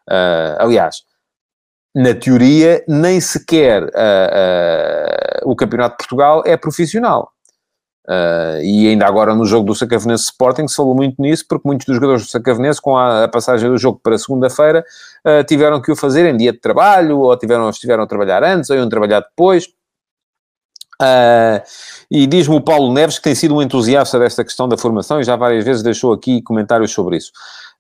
Uh, 0.07 0.57
aliás, 0.59 1.03
na 1.95 2.13
teoria, 2.13 2.83
nem 2.87 3.19
sequer 3.19 3.83
uh, 3.83 3.87
uh, 3.87 5.51
o 5.51 5.55
Campeonato 5.55 5.93
de 5.93 5.97
Portugal 5.97 6.43
é 6.45 6.55
profissional. 6.55 7.31
E 8.63 8.87
ainda 8.87 9.05
agora 9.05 9.35
no 9.35 9.45
jogo 9.45 9.65
do 9.65 9.75
Sacavenense 9.75 10.25
Sporting 10.25 10.67
se 10.67 10.75
falou 10.75 10.95
muito 10.95 11.21
nisso, 11.21 11.45
porque 11.47 11.67
muitos 11.67 11.85
dos 11.85 11.95
jogadores 11.95 12.23
do 12.23 12.29
Sacavenense, 12.29 12.81
com 12.81 12.97
a, 12.97 13.25
a 13.25 13.27
passagem 13.27 13.69
do 13.69 13.77
jogo 13.77 13.99
para 14.01 14.17
segunda-feira, 14.17 14.83
tiveram 15.47 15.81
que 15.81 15.91
o 15.91 15.95
fazer 15.95 16.25
em 16.25 16.35
dia 16.35 16.51
de 16.51 16.59
trabalho, 16.59 17.19
ou 17.19 17.37
tiveram, 17.37 17.69
estiveram 17.69 18.03
a 18.03 18.07
trabalhar 18.07 18.43
antes, 18.43 18.69
ou 18.69 18.75
iam 18.75 18.89
trabalhar 18.89 19.19
depois 19.19 19.67
Uh, 21.01 21.63
e 22.11 22.27
diz-me 22.27 22.57
o 22.57 22.61
Paulo 22.61 22.91
Neves 22.91 23.17
que 23.17 23.23
tem 23.23 23.33
sido 23.33 23.55
um 23.55 23.61
entusiasta 23.61 24.19
desta 24.19 24.43
questão 24.43 24.67
da 24.67 24.77
formação 24.77 25.21
e 25.21 25.23
já 25.23 25.37
várias 25.37 25.63
vezes 25.63 25.81
deixou 25.81 26.11
aqui 26.11 26.41
comentários 26.41 26.91
sobre 26.91 27.15
isso. 27.15 27.31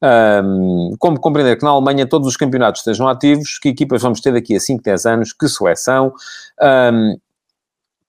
Um, 0.01 0.95
como 0.97 1.19
compreender 1.19 1.57
que 1.57 1.65
na 1.65 1.71
Alemanha 1.71 2.07
todos 2.07 2.29
os 2.29 2.37
campeonatos 2.37 2.79
estejam 2.79 3.09
ativos, 3.09 3.59
que 3.59 3.69
equipas 3.69 4.01
vamos 4.01 4.21
ter 4.21 4.31
daqui 4.31 4.55
a 4.55 4.59
5, 4.59 4.81
10 4.81 5.05
anos, 5.05 5.33
que 5.33 5.49
seleção? 5.49 6.13
Um, 6.61 7.17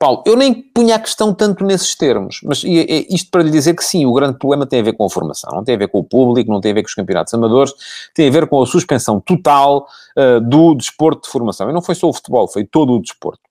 Paulo, 0.00 0.22
eu 0.26 0.34
nem 0.34 0.54
punha 0.54 0.96
a 0.96 0.98
questão 0.98 1.34
tanto 1.34 1.62
nesses 1.62 1.94
termos, 1.94 2.40
mas 2.42 2.64
isto 2.64 3.30
para 3.30 3.42
lhe 3.42 3.50
dizer 3.50 3.74
que 3.74 3.84
sim, 3.84 4.06
o 4.06 4.14
grande 4.14 4.38
problema 4.38 4.66
tem 4.66 4.80
a 4.80 4.82
ver 4.82 4.94
com 4.94 5.04
a 5.04 5.10
formação, 5.10 5.50
não 5.54 5.62
tem 5.62 5.74
a 5.74 5.78
ver 5.78 5.88
com 5.88 5.98
o 5.98 6.04
público, 6.04 6.50
não 6.50 6.58
tem 6.58 6.70
a 6.70 6.74
ver 6.74 6.82
com 6.82 6.88
os 6.88 6.94
campeonatos 6.94 7.34
amadores, 7.34 7.74
tem 8.14 8.26
a 8.26 8.30
ver 8.32 8.46
com 8.48 8.62
a 8.62 8.66
suspensão 8.66 9.20
total 9.20 9.86
uh, 10.16 10.40
do 10.40 10.74
desporto 10.74 11.24
de 11.24 11.28
formação. 11.28 11.68
E 11.68 11.72
não 11.74 11.82
foi 11.82 11.94
só 11.94 12.08
o 12.08 12.14
futebol, 12.14 12.48
foi 12.48 12.64
todo 12.64 12.94
o 12.94 13.02
desporto. 13.02 13.42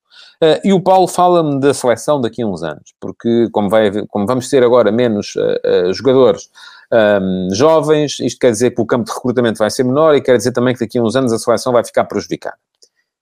Uh, 0.44 0.58
e 0.64 0.74
o 0.74 0.82
Paulo 0.82 1.08
fala-me 1.08 1.60
da 1.60 1.72
seleção 1.72 2.20
daqui 2.20 2.42
a 2.42 2.48
uns 2.48 2.64
anos, 2.64 2.96
porque 3.00 3.48
como, 3.52 3.70
vai, 3.70 3.92
como 4.08 4.26
vamos 4.26 4.50
ter 4.50 4.64
agora 4.64 4.92
menos 4.92 5.36
uh, 5.36 5.94
jogadores 5.94 6.50
um, 6.92 7.50
jovens, 7.54 8.20
isto 8.20 8.40
quer 8.40 8.50
dizer 8.50 8.72
que 8.72 8.82
o 8.82 8.88
campo 8.88 9.06
de 9.06 9.14
recrutamento 9.14 9.60
vai 9.60 9.70
ser 9.70 9.84
menor 9.84 10.16
e 10.16 10.22
quer 10.22 10.36
dizer 10.36 10.52
também 10.52 10.74
que 10.74 10.80
daqui 10.80 10.98
a 10.98 11.04
uns 11.04 11.16
anos 11.16 11.32
a 11.32 11.38
seleção 11.38 11.72
vai 11.72 11.86
ficar 11.86 12.06
prejudicada. 12.06 12.58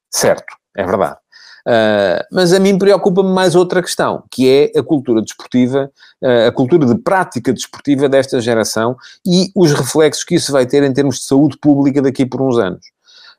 Certo, 0.09 0.55
é 0.77 0.85
verdade. 0.85 1.17
Uh, 1.67 2.23
mas 2.31 2.53
a 2.53 2.61
mim 2.61 2.77
preocupa-me 2.77 3.29
mais 3.29 3.53
outra 3.53 3.81
questão, 3.81 4.23
que 4.31 4.49
é 4.49 4.79
a 4.79 4.81
cultura 4.81 5.21
desportiva, 5.21 5.91
uh, 6.21 6.47
a 6.47 6.51
cultura 6.53 6.85
de 6.85 6.95
prática 6.95 7.51
desportiva 7.51 8.07
desta 8.07 8.39
geração 8.39 8.95
e 9.25 9.51
os 9.53 9.73
reflexos 9.73 10.23
que 10.23 10.35
isso 10.35 10.53
vai 10.53 10.65
ter 10.65 10.81
em 10.83 10.93
termos 10.93 11.19
de 11.19 11.25
saúde 11.25 11.57
pública 11.57 12.01
daqui 12.01 12.25
por 12.25 12.41
uns 12.41 12.57
anos. 12.57 12.85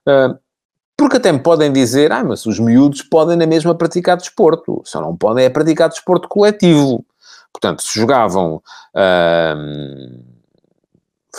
Uh, 0.07 0.39
porque 0.95 1.17
até 1.17 1.33
me 1.33 1.39
podem 1.39 1.73
dizer, 1.73 2.13
ah, 2.13 2.23
mas 2.23 2.45
os 2.45 2.59
miúdos 2.59 3.01
podem 3.01 3.35
na 3.35 3.47
mesma 3.47 3.75
praticar 3.75 4.19
desporto, 4.19 4.83
só 4.85 5.01
não 5.01 5.17
podem 5.17 5.47
é 5.47 5.49
praticar 5.49 5.89
desporto 5.89 6.29
coletivo. 6.29 7.07
Portanto, 7.51 7.83
se 7.83 7.99
jogavam 7.99 8.61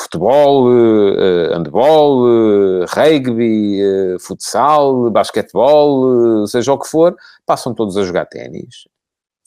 futebol, 0.02 0.68
uh, 0.68 1.54
handball, 1.54 2.24
uh, 2.24 2.86
rugby, 2.88 3.82
uh, 3.84 4.20
futsal, 4.20 5.10
basquetebol, 5.10 6.48
seja 6.48 6.74
o 6.74 6.80
que 6.80 6.88
for, 6.88 7.16
passam 7.46 7.74
todos 7.74 7.98
a 7.98 8.04
jogar 8.04 8.26
ténis. 8.26 8.88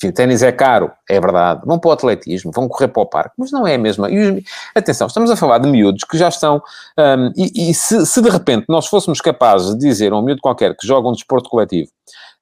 O 0.04 0.12
ténis 0.12 0.42
é 0.42 0.50
caro, 0.50 0.90
é 1.08 1.20
verdade. 1.20 1.62
Vão 1.64 1.78
para 1.78 1.90
o 1.90 1.92
atletismo, 1.92 2.50
vão 2.52 2.68
correr 2.68 2.88
para 2.88 3.02
o 3.02 3.06
parque, 3.06 3.34
mas 3.38 3.52
não 3.52 3.66
é 3.66 3.74
a 3.74 3.78
mesma. 3.78 4.08
Os, 4.08 4.42
atenção, 4.74 5.06
estamos 5.06 5.30
a 5.30 5.36
falar 5.36 5.58
de 5.58 5.68
miúdos 5.68 6.02
que 6.04 6.18
já 6.18 6.28
estão. 6.28 6.60
Um, 6.98 7.32
e, 7.36 7.70
e 7.70 7.74
se, 7.74 8.04
se, 8.04 8.20
de 8.20 8.28
repente 8.28 8.66
nós 8.68 8.86
fôssemos 8.86 9.20
capazes 9.20 9.76
de 9.76 9.78
dizer 9.78 10.12
a 10.12 10.16
um 10.16 10.22
miúdo 10.22 10.40
qualquer 10.40 10.76
que 10.76 10.86
joga 10.86 11.08
um 11.08 11.12
desporto 11.12 11.48
coletivo, 11.48 11.90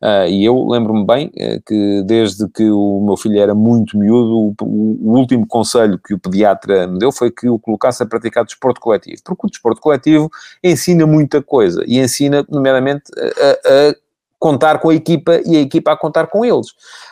uh, 0.02 0.26
e 0.28 0.44
eu 0.44 0.68
lembro-me 0.68 1.06
bem 1.06 1.26
uh, 1.28 1.62
que 1.66 2.02
desde 2.04 2.48
que 2.48 2.70
o 2.70 3.02
meu 3.04 3.16
filho 3.16 3.38
era 3.38 3.54
muito 3.54 3.98
miúdo, 3.98 4.54
o, 4.60 4.64
o, 4.64 5.18
último 5.18 5.46
conselho 5.46 5.98
que 5.98 6.14
o 6.14 6.18
pediatra 6.18 6.86
me 6.86 6.98
deu 6.98 7.12
foi 7.12 7.30
que 7.30 7.48
o 7.48 7.58
colocasse 7.58 8.02
a 8.02 8.06
praticar 8.06 8.44
desporto 8.44 8.80
coletivo, 8.80 9.20
porque 9.24 9.46
o 9.46 9.50
desporto 9.50 9.80
coletivo 9.80 10.30
ensina 10.62 11.06
muita 11.06 11.42
coisa 11.42 11.82
e 11.86 11.98
ensina, 11.98 12.44
nomeadamente, 12.48 13.04
a, 13.18 13.90
a 13.90 13.94
contar 14.40 14.78
com 14.78 14.88
a 14.88 14.94
equipa 14.94 15.40
e 15.44 15.54
a 15.56 15.60
equipa 15.60 15.92
a 15.92 15.96
contar 15.96 16.26
com 16.28 16.42
eles. 16.44 16.70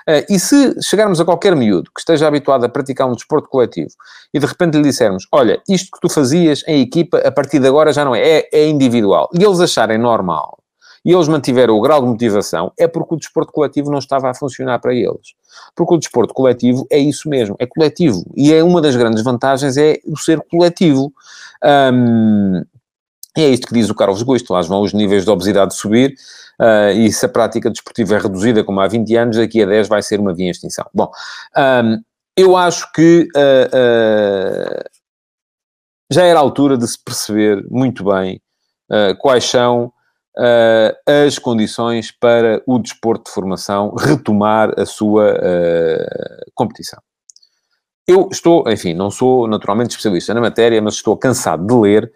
Uh, 0.08 0.24
e 0.30 0.40
se 0.40 0.82
chegarmos 0.82 1.20
a 1.20 1.24
qualquer 1.24 1.54
miúdo 1.54 1.90
que 1.94 2.00
esteja 2.00 2.26
habituado 2.26 2.64
a 2.64 2.68
praticar 2.68 3.06
um 3.06 3.12
desporto 3.12 3.48
coletivo 3.48 3.90
e 4.32 4.40
de 4.40 4.46
repente 4.46 4.78
lhe 4.78 4.82
dissermos, 4.82 5.28
olha, 5.30 5.62
isto 5.68 5.90
que 5.92 6.00
tu 6.00 6.08
fazias 6.08 6.64
em 6.66 6.80
equipa, 6.80 7.18
a 7.18 7.30
partir 7.30 7.60
de 7.60 7.68
agora 7.68 7.92
já 7.92 8.04
não 8.04 8.14
é, 8.14 8.22
é, 8.22 8.48
é 8.50 8.66
individual, 8.66 9.28
e 9.38 9.44
eles 9.44 9.60
acharem 9.60 9.98
normal, 9.98 10.58
e 11.04 11.12
eles 11.12 11.28
mantiveram 11.28 11.74
o 11.74 11.80
grau 11.80 12.00
de 12.00 12.08
motivação, 12.08 12.72
é 12.78 12.86
porque 12.86 13.14
o 13.14 13.18
desporto 13.18 13.52
coletivo 13.52 13.90
não 13.90 13.98
estava 13.98 14.30
a 14.30 14.34
funcionar 14.34 14.78
para 14.78 14.94
eles. 14.94 15.34
Porque 15.74 15.94
o 15.94 15.98
desporto 15.98 16.34
coletivo 16.34 16.86
é 16.90 16.98
isso 16.98 17.28
mesmo, 17.28 17.56
é 17.58 17.66
coletivo. 17.66 18.24
E 18.36 18.52
é 18.52 18.62
uma 18.62 18.80
das 18.80 18.96
grandes 18.96 19.22
vantagens 19.22 19.76
é 19.76 19.98
o 20.04 20.16
ser 20.16 20.40
coletivo. 20.50 21.12
Um, 21.64 22.62
e 23.38 23.42
é 23.42 23.48
isto 23.50 23.68
que 23.68 23.74
diz 23.74 23.88
o 23.88 23.94
Carlos 23.94 24.22
Gusto, 24.22 24.52
lá 24.52 24.60
vão 24.62 24.82
os 24.82 24.92
níveis 24.92 25.24
de 25.24 25.30
obesidade 25.30 25.72
subir, 25.74 26.14
uh, 26.60 26.90
e 26.90 27.12
se 27.12 27.24
a 27.24 27.28
prática 27.28 27.70
desportiva 27.70 28.16
é 28.16 28.18
reduzida 28.18 28.64
como 28.64 28.80
há 28.80 28.88
20 28.88 29.16
anos, 29.16 29.36
daqui 29.36 29.62
a 29.62 29.66
10 29.66 29.86
vai 29.86 30.02
ser 30.02 30.18
uma 30.18 30.34
via 30.34 30.50
extinção. 30.50 30.84
Bom, 30.92 31.08
um, 31.56 32.02
eu 32.36 32.56
acho 32.56 32.90
que 32.92 33.28
uh, 33.36 34.78
uh, 34.78 34.90
já 36.10 36.24
era 36.24 36.38
a 36.38 36.42
altura 36.42 36.76
de 36.76 36.88
se 36.88 36.98
perceber 36.98 37.64
muito 37.70 38.04
bem 38.04 38.40
quais 39.18 39.44
são 39.44 39.92
as 41.06 41.38
condições 41.38 42.12
para 42.12 42.62
o 42.66 42.78
desporto 42.78 43.24
de 43.24 43.32
formação 43.32 43.94
retomar 43.94 44.72
a 44.78 44.86
sua 44.86 45.36
competição. 46.54 47.00
Eu 48.06 48.28
estou, 48.32 48.64
enfim, 48.70 48.94
não 48.94 49.10
sou 49.10 49.46
naturalmente 49.46 49.90
especialista 49.90 50.32
na 50.32 50.40
matéria, 50.40 50.80
mas 50.80 50.94
estou 50.94 51.14
cansado 51.16 51.66
de 51.66 51.74
ler 51.74 52.10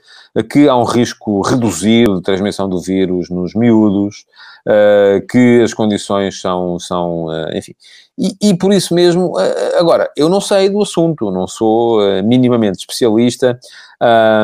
que 0.50 0.66
há 0.66 0.74
um 0.74 0.84
risco 0.84 1.42
reduzido 1.42 2.16
de 2.16 2.22
transmissão 2.22 2.66
do 2.66 2.80
vírus 2.80 3.28
nos 3.28 3.54
miúdos, 3.54 4.24
uh, 4.66 5.26
que 5.28 5.62
as 5.62 5.74
condições 5.74 6.40
são, 6.40 6.78
são 6.78 7.26
uh, 7.26 7.56
enfim. 7.56 7.74
E, 8.18 8.50
e, 8.50 8.54
por 8.54 8.72
isso 8.72 8.94
mesmo, 8.94 9.38
uh, 9.38 9.78
agora, 9.78 10.10
eu 10.16 10.28
não 10.28 10.40
sei 10.40 10.68
do 10.68 10.82
assunto, 10.82 11.30
não 11.30 11.46
sou 11.46 12.22
minimamente 12.22 12.78
especialista 12.78 13.58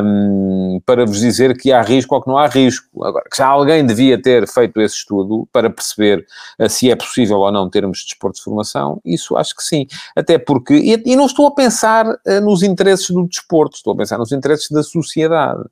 um, 0.02 0.80
para 0.86 1.04
vos 1.04 1.20
dizer 1.20 1.56
que 1.56 1.70
há 1.70 1.82
risco 1.82 2.14
ou 2.14 2.22
que 2.22 2.28
não 2.28 2.38
há 2.38 2.46
risco. 2.46 3.04
Agora, 3.04 3.24
que 3.30 3.36
já 3.36 3.46
alguém 3.46 3.84
devia 3.84 4.20
ter 4.20 4.48
feito 4.48 4.80
esse 4.80 4.96
estudo 4.96 5.46
para 5.52 5.68
perceber 5.68 6.24
se 6.68 6.90
é 6.90 6.96
possível 6.96 7.38
ou 7.38 7.52
não 7.52 7.68
termos 7.68 8.04
desporto 8.04 8.38
de 8.38 8.44
formação, 8.44 9.00
isso 9.04 9.36
acho 9.36 9.54
que 9.54 9.62
sim. 9.62 9.86
Até 10.16 10.38
porque, 10.38 10.74
e, 10.74 11.02
e 11.12 11.16
não 11.16 11.26
estou 11.26 11.46
a 11.46 11.50
pensar 11.50 12.06
nos 12.42 12.62
interesses 12.62 13.10
do 13.10 13.26
desporto, 13.26 13.76
estou 13.76 13.92
a 13.92 13.96
pensar 13.96 14.16
nos 14.16 14.32
interesses 14.32 14.70
da 14.70 14.82
sociedade. 14.82 15.62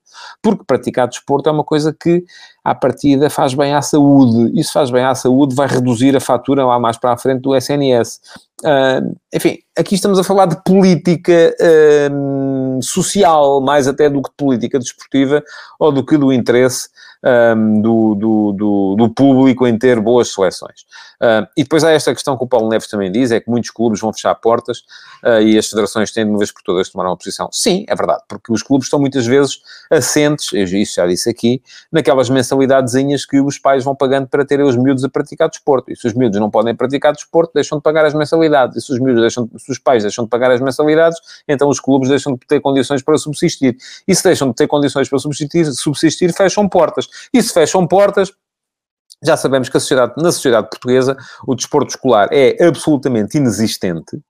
Porque 0.42 0.64
praticar 0.64 1.08
desporto 1.08 1.48
é 1.48 1.52
uma 1.52 1.64
coisa 1.64 1.92
que, 1.98 2.24
à 2.64 2.74
partida, 2.74 3.30
faz 3.30 3.54
bem 3.54 3.74
à 3.74 3.82
saúde. 3.82 4.35
Isso 4.54 4.72
faz 4.72 4.90
bem 4.90 5.04
à 5.04 5.14
saúde, 5.14 5.54
vai 5.54 5.66
reduzir 5.66 6.16
a 6.16 6.20
fatura 6.20 6.64
lá 6.64 6.78
mais 6.78 6.96
para 6.96 7.12
a 7.12 7.18
frente 7.18 7.42
do 7.42 7.54
SNS. 7.54 8.20
Uh, 8.64 9.16
enfim, 9.34 9.58
aqui 9.76 9.94
estamos 9.94 10.18
a 10.18 10.24
falar 10.24 10.46
de 10.46 10.56
política 10.64 11.54
um, 12.10 12.80
social, 12.80 13.60
mais 13.60 13.86
até 13.86 14.08
do 14.08 14.22
que 14.22 14.30
de 14.30 14.36
política 14.36 14.78
desportiva 14.78 15.42
ou 15.78 15.92
do 15.92 16.04
que 16.04 16.16
do 16.16 16.32
interesse 16.32 16.88
um, 17.24 17.80
do, 17.82 18.14
do, 18.14 18.52
do, 18.52 18.94
do, 18.96 19.10
público 19.10 19.66
em 19.66 19.76
ter 19.78 20.00
boas 20.00 20.32
seleções. 20.32 20.82
Uh, 21.20 21.46
e 21.56 21.62
depois 21.62 21.82
há 21.82 21.90
esta 21.90 22.12
questão 22.12 22.36
que 22.36 22.44
o 22.44 22.46
Paulo 22.46 22.68
Neves 22.68 22.88
também 22.88 23.10
diz, 23.10 23.30
é 23.30 23.40
que 23.40 23.50
muitos 23.50 23.70
clubes 23.70 24.00
vão 24.00 24.12
fechar 24.12 24.34
portas 24.34 24.80
uh, 25.24 25.40
e 25.40 25.58
as 25.58 25.66
federações 25.66 26.12
têm 26.12 26.24
de 26.24 26.30
uma 26.30 26.38
vez 26.38 26.52
por 26.52 26.62
todas 26.62 26.88
tomar 26.88 27.06
uma 27.06 27.16
posição. 27.16 27.48
Sim, 27.50 27.84
é 27.88 27.94
verdade, 27.94 28.22
porque 28.28 28.52
os 28.52 28.62
clubes 28.62 28.86
estão 28.86 29.00
muitas 29.00 29.26
vezes 29.26 29.58
assentes, 29.90 30.52
isso 30.52 30.94
já 30.96 31.06
disse 31.06 31.28
aqui, 31.28 31.62
naquelas 31.90 32.28
mensalidadezinhas 32.28 33.24
que 33.24 33.40
os 33.40 33.58
pais 33.58 33.82
vão 33.82 33.94
pagando 33.94 34.28
para 34.28 34.44
terem 34.44 34.66
os 34.66 34.76
miúdos 34.76 35.04
a 35.04 35.08
praticar 35.08 35.48
desporto. 35.48 35.90
E 35.90 35.96
se 35.96 36.06
os 36.06 36.14
miúdos 36.14 36.38
não 36.38 36.50
podem 36.50 36.74
praticar 36.74 37.12
desporto, 37.12 37.52
deixam 37.54 37.78
de 37.78 37.82
pagar 37.82 38.04
as 38.04 38.14
mensalidades. 38.14 38.76
E 38.76 38.80
se 38.80 38.92
os 38.92 39.00
miúdos 39.00 39.22
deixam, 39.22 39.48
se 39.66 39.72
os 39.72 39.78
pais 39.78 40.02
deixam 40.02 40.24
de 40.24 40.30
pagar 40.30 40.50
as 40.50 40.60
mensalidades, 40.60 41.18
então 41.46 41.68
os 41.68 41.80
clubes 41.80 42.08
deixam 42.08 42.34
de 42.34 42.40
ter 42.46 42.60
condições 42.60 43.02
para 43.02 43.18
subsistir. 43.18 43.76
E 44.06 44.14
se 44.14 44.22
deixam 44.22 44.48
de 44.48 44.54
ter 44.54 44.66
condições 44.66 45.08
para 45.08 45.18
subsistir, 45.18 45.64
subsistir 45.72 46.32
fecham 46.32 46.68
portas. 46.68 47.08
E 47.34 47.42
se 47.42 47.52
fecham 47.52 47.86
portas, 47.86 48.32
já 49.22 49.36
sabemos 49.36 49.68
que 49.68 49.78
sociedade, 49.80 50.14
na 50.16 50.30
sociedade 50.30 50.68
portuguesa 50.70 51.16
o 51.46 51.54
desporto 51.54 51.90
escolar 51.90 52.28
é 52.30 52.64
absolutamente 52.64 53.36
inexistente 53.36 54.20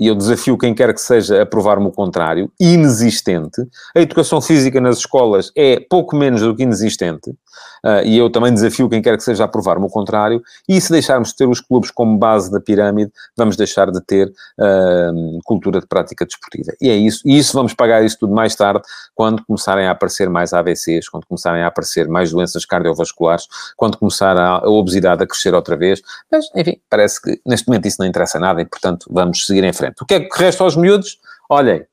e 0.00 0.06
eu 0.06 0.14
desafio 0.14 0.56
quem 0.56 0.74
quer 0.74 0.94
que 0.94 1.00
seja 1.00 1.42
a 1.42 1.46
provar-me 1.46 1.86
o 1.86 1.92
contrário, 1.92 2.50
inexistente. 2.58 3.60
A 3.94 4.00
educação 4.00 4.40
física 4.40 4.80
nas 4.80 4.96
escolas 4.96 5.52
é 5.54 5.78
pouco 5.78 6.16
menos 6.16 6.40
do 6.40 6.56
que 6.56 6.62
inexistente, 6.62 7.34
uh, 7.84 8.04
e 8.04 8.16
eu 8.16 8.30
também 8.30 8.52
desafio 8.52 8.88
quem 8.88 9.02
quer 9.02 9.16
que 9.16 9.22
seja 9.22 9.44
a 9.44 9.48
provar-me 9.48 9.84
o 9.84 9.88
contrário. 9.88 10.42
E 10.68 10.80
se 10.80 10.90
deixarmos 10.90 11.30
de 11.30 11.36
ter 11.36 11.48
os 11.48 11.60
clubes 11.60 11.90
como 11.90 12.18
base 12.18 12.50
da 12.50 12.60
pirâmide, 12.60 13.12
vamos 13.36 13.56
deixar 13.56 13.90
de 13.90 14.00
ter 14.00 14.28
uh, 14.28 15.40
cultura 15.44 15.80
de 15.80 15.86
prática 15.86 16.24
desportiva. 16.24 16.72
E 16.80 16.88
é 16.88 16.96
isso, 16.96 17.22
e 17.24 17.38
isso 17.38 17.52
vamos 17.52 17.74
pagar 17.74 18.04
isso 18.04 18.18
tudo 18.18 18.34
mais 18.34 18.54
tarde, 18.54 18.82
quando 19.14 19.44
começarem 19.44 19.86
a 19.86 19.90
aparecer 19.90 20.28
mais 20.28 20.52
AVCs, 20.52 21.08
quando 21.08 21.26
começarem 21.26 21.62
a 21.62 21.66
aparecer 21.66 22.08
mais 22.08 22.30
doenças 22.30 22.64
cardiovasculares, 22.64 23.46
quando 23.76 23.96
começar 23.96 24.36
a, 24.36 24.58
a 24.58 24.68
obesidade 24.68 25.22
a 25.22 25.26
crescer 25.26 25.54
outra 25.54 25.76
vez. 25.76 26.02
Mas, 26.30 26.46
enfim, 26.54 26.80
parece 26.88 27.20
que 27.20 27.40
neste 27.46 27.68
momento 27.68 27.86
isso 27.86 27.96
não 28.00 28.06
interessa 28.06 28.38
nada 28.38 28.60
e, 28.60 28.64
portanto, 28.64 29.06
vamos 29.10 29.46
seguir 29.46 29.64
em 29.64 29.72
frente. 29.72 30.02
O 30.02 30.06
que 30.06 30.14
é 30.14 30.20
que 30.20 30.38
resta 30.38 30.64
aos 30.64 30.76
miúdos? 30.76 31.18
Olhem, 31.48 31.84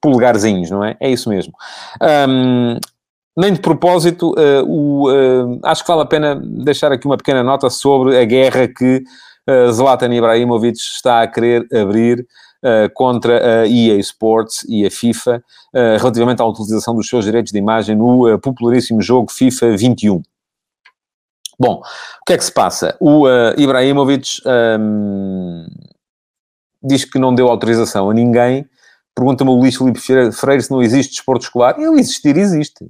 polegarzinhos, 0.00 0.70
não 0.70 0.84
é? 0.84 0.96
É 1.00 1.10
isso 1.10 1.30
mesmo. 1.30 1.54
Um, 2.28 2.78
nem 3.36 3.52
de 3.52 3.60
propósito, 3.60 4.32
uh, 4.32 4.64
o, 4.66 5.10
uh, 5.10 5.60
acho 5.64 5.82
que 5.82 5.88
vale 5.88 6.02
a 6.02 6.06
pena 6.06 6.40
deixar 6.42 6.92
aqui 6.92 7.06
uma 7.06 7.16
pequena 7.16 7.42
nota 7.42 7.68
sobre 7.68 8.18
a 8.18 8.24
guerra 8.24 8.68
que 8.68 9.02
uh, 9.48 9.72
Zlatan 9.72 10.14
Ibrahimovic 10.14 10.78
está 10.78 11.22
a 11.22 11.26
querer 11.26 11.66
abrir 11.72 12.26
contra 12.94 13.60
a 13.60 13.66
EA 13.66 13.98
Sports 13.98 14.64
e 14.66 14.86
a 14.86 14.90
FIFA 14.90 15.44
relativamente 16.00 16.40
à 16.40 16.46
utilização 16.46 16.94
dos 16.94 17.06
seus 17.06 17.26
direitos 17.26 17.52
de 17.52 17.58
imagem 17.58 17.94
no 17.94 18.38
popularíssimo 18.38 19.02
jogo 19.02 19.30
FIFA 19.30 19.76
21. 19.76 20.22
Bom, 21.60 21.82
o 22.22 22.24
que 22.24 22.32
é 22.32 22.38
que 22.38 22.44
se 22.44 22.50
passa? 22.50 22.96
O 22.98 23.28
Ibrahimovic... 23.58 24.40
Um, 24.46 25.66
diz 26.84 27.04
que 27.04 27.18
não 27.18 27.34
deu 27.34 27.48
autorização 27.48 28.10
a 28.10 28.14
ninguém. 28.14 28.68
Pergunta-me 29.14 29.50
o 29.50 29.54
Luís 29.54 29.76
Filipe 29.76 29.98
Freire 30.32 30.62
se 30.62 30.70
não 30.70 30.82
existe 30.82 31.12
desporto 31.12 31.44
escolar. 31.44 31.78
Ele 31.78 31.98
existir, 31.98 32.36
existe. 32.36 32.86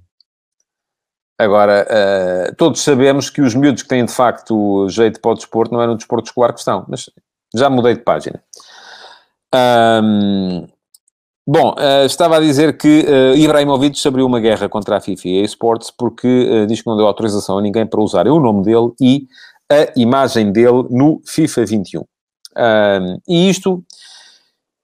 Agora, 1.39 1.87
uh, 1.91 2.55
todos 2.55 2.81
sabemos 2.81 3.29
que 3.29 3.41
os 3.41 3.55
miúdos 3.55 3.83
que 3.83 3.89
têm 3.89 4.05
de 4.05 4.13
facto 4.13 4.89
jeito 4.89 5.21
para 5.21 5.33
o 5.33 5.35
desporto 5.35 5.73
não 5.73 5.81
eram 5.81 5.93
no 5.93 5.99
desporto 5.99 6.29
escolar 6.29 6.53
que 6.53 6.61
estão, 6.61 6.85
mas 6.89 7.11
já 7.55 7.69
mudei 7.69 7.95
de 7.95 8.03
página. 8.03 8.41
Um, 9.55 10.67
bom, 11.47 11.73
uh, 11.73 12.05
estava 12.05 12.37
a 12.37 12.41
dizer 12.41 12.77
que 12.77 13.05
uh, 13.09 13.37
Ibrahimovic 13.37 14.07
abriu 14.07 14.27
uma 14.27 14.41
guerra 14.41 14.69
contra 14.69 14.97
a 14.97 15.01
FIFA 15.01 15.29
e 15.29 15.41
a 15.41 15.45
eSports 15.45 15.91
porque 15.91 16.27
uh, 16.27 16.67
diz 16.67 16.83
que 16.83 16.89
não 16.89 16.97
deu 16.97 17.07
autorização 17.07 17.59
a 17.59 17.63
ninguém 17.63 17.87
para 17.87 18.01
usar 18.01 18.27
o 18.29 18.41
nome 18.41 18.63
dele 18.63 18.93
e 19.01 19.27
a 19.71 19.93
imagem 19.97 20.53
dele 20.53 20.85
no 20.91 21.21
FIFA 21.25 21.65
21 21.65 22.05
e 23.27 23.51
isto, 23.51 23.85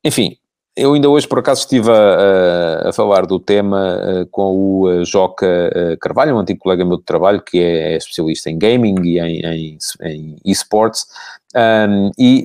enfim, 0.05 0.37
eu 0.81 0.95
ainda 0.95 1.09
hoje, 1.09 1.29
por 1.29 1.39
acaso, 1.39 1.61
estive 1.61 1.91
a, 1.91 2.89
a 2.89 2.93
falar 2.93 3.27
do 3.27 3.39
tema 3.39 3.97
uh, 3.97 4.27
com 4.27 4.55
o 4.55 4.89
uh, 4.89 5.05
Joca 5.05 5.47
uh, 5.47 5.99
Carvalho, 5.99 6.35
um 6.35 6.39
antigo 6.39 6.61
colega 6.61 6.85
meu 6.85 6.97
de 6.97 7.05
trabalho, 7.05 7.43
que 7.43 7.59
é, 7.59 7.93
é 7.93 7.97
especialista 7.97 8.51
em 8.51 8.59
gaming 8.59 8.97
e 9.05 9.19
em, 9.19 9.41
em, 9.45 9.79
em 10.03 10.37
esports, 10.45 11.07
um, 11.55 12.11
e, 12.17 12.45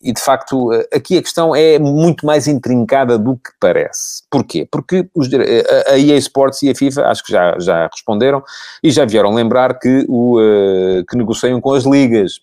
e, 0.00 0.12
de 0.12 0.20
facto, 0.20 0.70
aqui 0.92 1.18
a 1.18 1.22
questão 1.22 1.56
é 1.56 1.76
muito 1.76 2.24
mais 2.24 2.46
intrincada 2.46 3.18
do 3.18 3.34
que 3.34 3.50
parece. 3.58 4.22
Porquê? 4.30 4.68
Porque 4.70 5.08
os, 5.12 5.28
a 5.88 5.98
EA 5.98 6.16
Sports 6.18 6.62
e 6.62 6.70
a 6.70 6.74
FIFA, 6.74 7.06
acho 7.06 7.24
que 7.24 7.32
já, 7.32 7.58
já 7.58 7.88
responderam, 7.88 8.44
e 8.80 8.92
já 8.92 9.04
vieram 9.04 9.34
lembrar 9.34 9.76
que, 9.80 10.06
o, 10.08 10.38
que 11.10 11.16
negociam 11.16 11.60
com 11.60 11.72
as 11.72 11.84
ligas. 11.84 12.40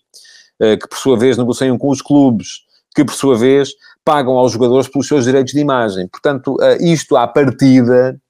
Eh, 0.62 0.76
que 0.76 0.86
por 0.86 0.96
sua 0.96 1.18
vez 1.18 1.36
negociam 1.36 1.76
com 1.76 1.88
os 1.88 2.00
clubes, 2.00 2.60
que 2.94 3.04
por 3.04 3.14
sua 3.14 3.36
vez 3.36 3.72
pagam 4.04 4.34
aos 4.34 4.52
jogadores 4.52 4.88
pelos 4.88 5.06
seus 5.06 5.24
direitos 5.24 5.52
de 5.52 5.60
imagem. 5.60 6.08
Portanto, 6.08 6.56
eh, 6.60 6.78
isto 6.80 7.16
à 7.16 7.26
partida 7.26 8.20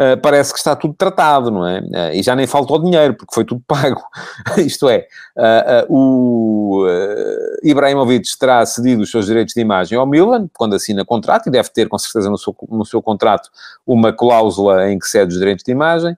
Uh, 0.00 0.18
parece 0.22 0.54
que 0.54 0.58
está 0.58 0.74
tudo 0.74 0.94
tratado, 0.94 1.50
não 1.50 1.68
é? 1.68 1.80
Uh, 1.80 2.14
e 2.14 2.22
já 2.22 2.34
nem 2.34 2.46
falta 2.46 2.72
o 2.72 2.78
dinheiro, 2.78 3.14
porque 3.14 3.34
foi 3.34 3.44
tudo 3.44 3.62
pago. 3.68 4.02
Isto 4.56 4.88
é, 4.88 5.06
o 5.88 6.86
Ibrahimovic 7.62 8.26
terá 8.38 8.64
cedido 8.64 9.02
os 9.02 9.10
seus 9.10 9.26
direitos 9.26 9.52
de 9.52 9.60
imagem 9.60 9.98
ao 9.98 10.06
Milan, 10.06 10.48
quando 10.54 10.74
assina 10.74 11.04
contrato, 11.04 11.48
e 11.48 11.52
deve 11.52 11.68
ter, 11.68 11.88
com 11.88 11.98
certeza, 11.98 12.30
no 12.30 12.38
seu, 12.38 12.56
no 12.70 12.86
seu 12.86 13.02
contrato, 13.02 13.50
uma 13.86 14.14
cláusula 14.14 14.90
em 14.90 14.98
que 14.98 15.06
cede 15.06 15.34
os 15.34 15.38
direitos 15.38 15.62
de 15.62 15.70
imagem. 15.70 16.16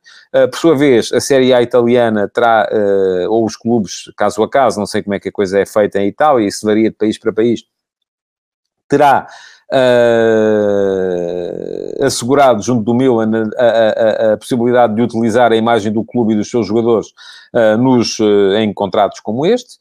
por 0.51 0.59
sua 0.59 0.77
vez, 0.77 1.13
a 1.13 1.21
Série 1.21 1.53
A 1.53 1.61
italiana 1.61 2.31
terá, 2.33 2.69
ou 3.29 3.45
os 3.45 3.57
clubes, 3.57 4.05
caso 4.17 4.43
a 4.43 4.49
caso, 4.49 4.79
não 4.79 4.87
sei 4.87 5.03
como 5.03 5.15
é 5.15 5.21
que 5.21 5.29
a 5.29 5.33
coisa 5.33 5.59
é 5.59 5.67
feita 5.67 5.99
em 5.99 6.07
Itália, 6.07 6.47
isso 6.47 6.65
varia 6.65 6.91
de 6.91 6.97
país 6.97 7.19
para 7.19 7.33
país, 7.33 7.65
terá 8.88 9.27
uh, 9.73 9.77
assegurado 12.05 12.62
junto 12.62 12.83
do 12.85 12.94
Milan 12.94 13.51
a, 13.57 13.64
a, 13.64 14.33
a, 14.33 14.37
possibilidade 14.37 14.94
de 14.94 15.03
utilizar 15.03 15.53
a 15.53 15.57
imagem 15.57 15.92
do 15.92 16.05
clube 16.05 16.35
e 16.35 16.37
dos 16.37 16.51
seus 16.51 16.66
jogadores 16.66 17.09
uh, 17.55 17.77
nos, 17.79 18.18
uh, 18.18 18.55
em 18.59 18.73
contratos 18.73 19.20
como 19.20 19.44
este, 19.47 19.79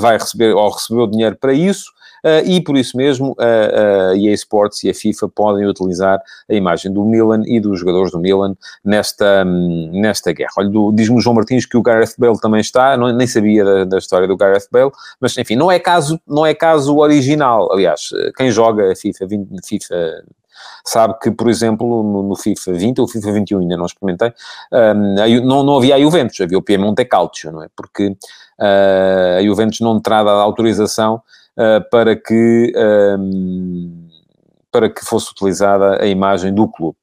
vai 0.00 0.18
receber 0.18 0.52
ou 0.54 0.68
recebeu 0.70 1.06
dinheiro 1.06 1.36
para 1.40 1.52
isso. 1.52 1.84
Uh, 2.24 2.46
e 2.46 2.60
por 2.60 2.76
isso 2.76 2.96
mesmo 2.96 3.34
a 3.38 4.14
EA 4.16 4.32
Sports 4.34 4.84
e 4.84 4.90
a 4.90 4.94
FIFA 4.94 5.28
podem 5.28 5.66
utilizar 5.66 6.20
a 6.48 6.54
imagem 6.54 6.92
do 6.92 7.04
Milan 7.04 7.42
e 7.46 7.58
dos 7.58 7.80
jogadores 7.80 8.12
do 8.12 8.18
Milan 8.18 8.56
nesta, 8.84 9.44
um, 9.44 9.90
nesta 9.92 10.32
guerra. 10.32 10.52
Olha, 10.58 10.70
diz-me 10.94 11.20
João 11.20 11.34
Martins 11.34 11.66
que 11.66 11.76
o 11.76 11.82
Gareth 11.82 12.14
Bale 12.16 12.38
também 12.40 12.60
está, 12.60 12.96
não, 12.96 13.12
nem 13.12 13.26
sabia 13.26 13.64
da, 13.64 13.84
da, 13.84 13.98
história 13.98 14.28
do 14.28 14.36
Gareth 14.36 14.68
Bale, 14.70 14.90
mas 15.20 15.36
enfim, 15.36 15.56
não 15.56 15.70
é 15.70 15.78
caso, 15.78 16.20
não 16.26 16.46
é 16.46 16.54
caso 16.54 16.96
original. 16.98 17.72
Aliás, 17.72 18.10
quem 18.36 18.50
joga 18.50 18.94
FIFA, 18.94 19.26
20, 19.26 19.48
FIFA 19.66 20.24
sabe 20.84 21.14
que, 21.20 21.30
por 21.30 21.48
exemplo, 21.48 22.02
no, 22.02 22.22
no, 22.22 22.36
FIFA 22.36 22.72
20 22.72 23.00
ou 23.00 23.08
FIFA 23.08 23.32
21, 23.32 23.60
ainda 23.60 23.76
não 23.76 23.86
experimentei, 23.86 24.32
um, 24.72 25.44
não, 25.44 25.62
não 25.62 25.76
havia 25.76 25.96
a 25.96 26.00
Juventus, 26.00 26.40
havia 26.40 26.58
o 26.58 26.62
Piemonte 26.62 27.04
Calcio, 27.04 27.52
não 27.52 27.62
é? 27.62 27.68
Porque 27.74 28.08
uh, 28.08 29.38
a 29.38 29.42
Juventus 29.42 29.80
não 29.80 30.00
terá 30.00 30.22
dado 30.22 30.40
autorização 30.40 31.22
para 31.90 32.16
que 32.16 32.72
um, 32.76 34.08
para 34.70 34.88
que 34.88 35.04
fosse 35.04 35.30
utilizada 35.30 36.02
a 36.02 36.06
imagem 36.06 36.52
do 36.54 36.66
clube. 36.66 36.96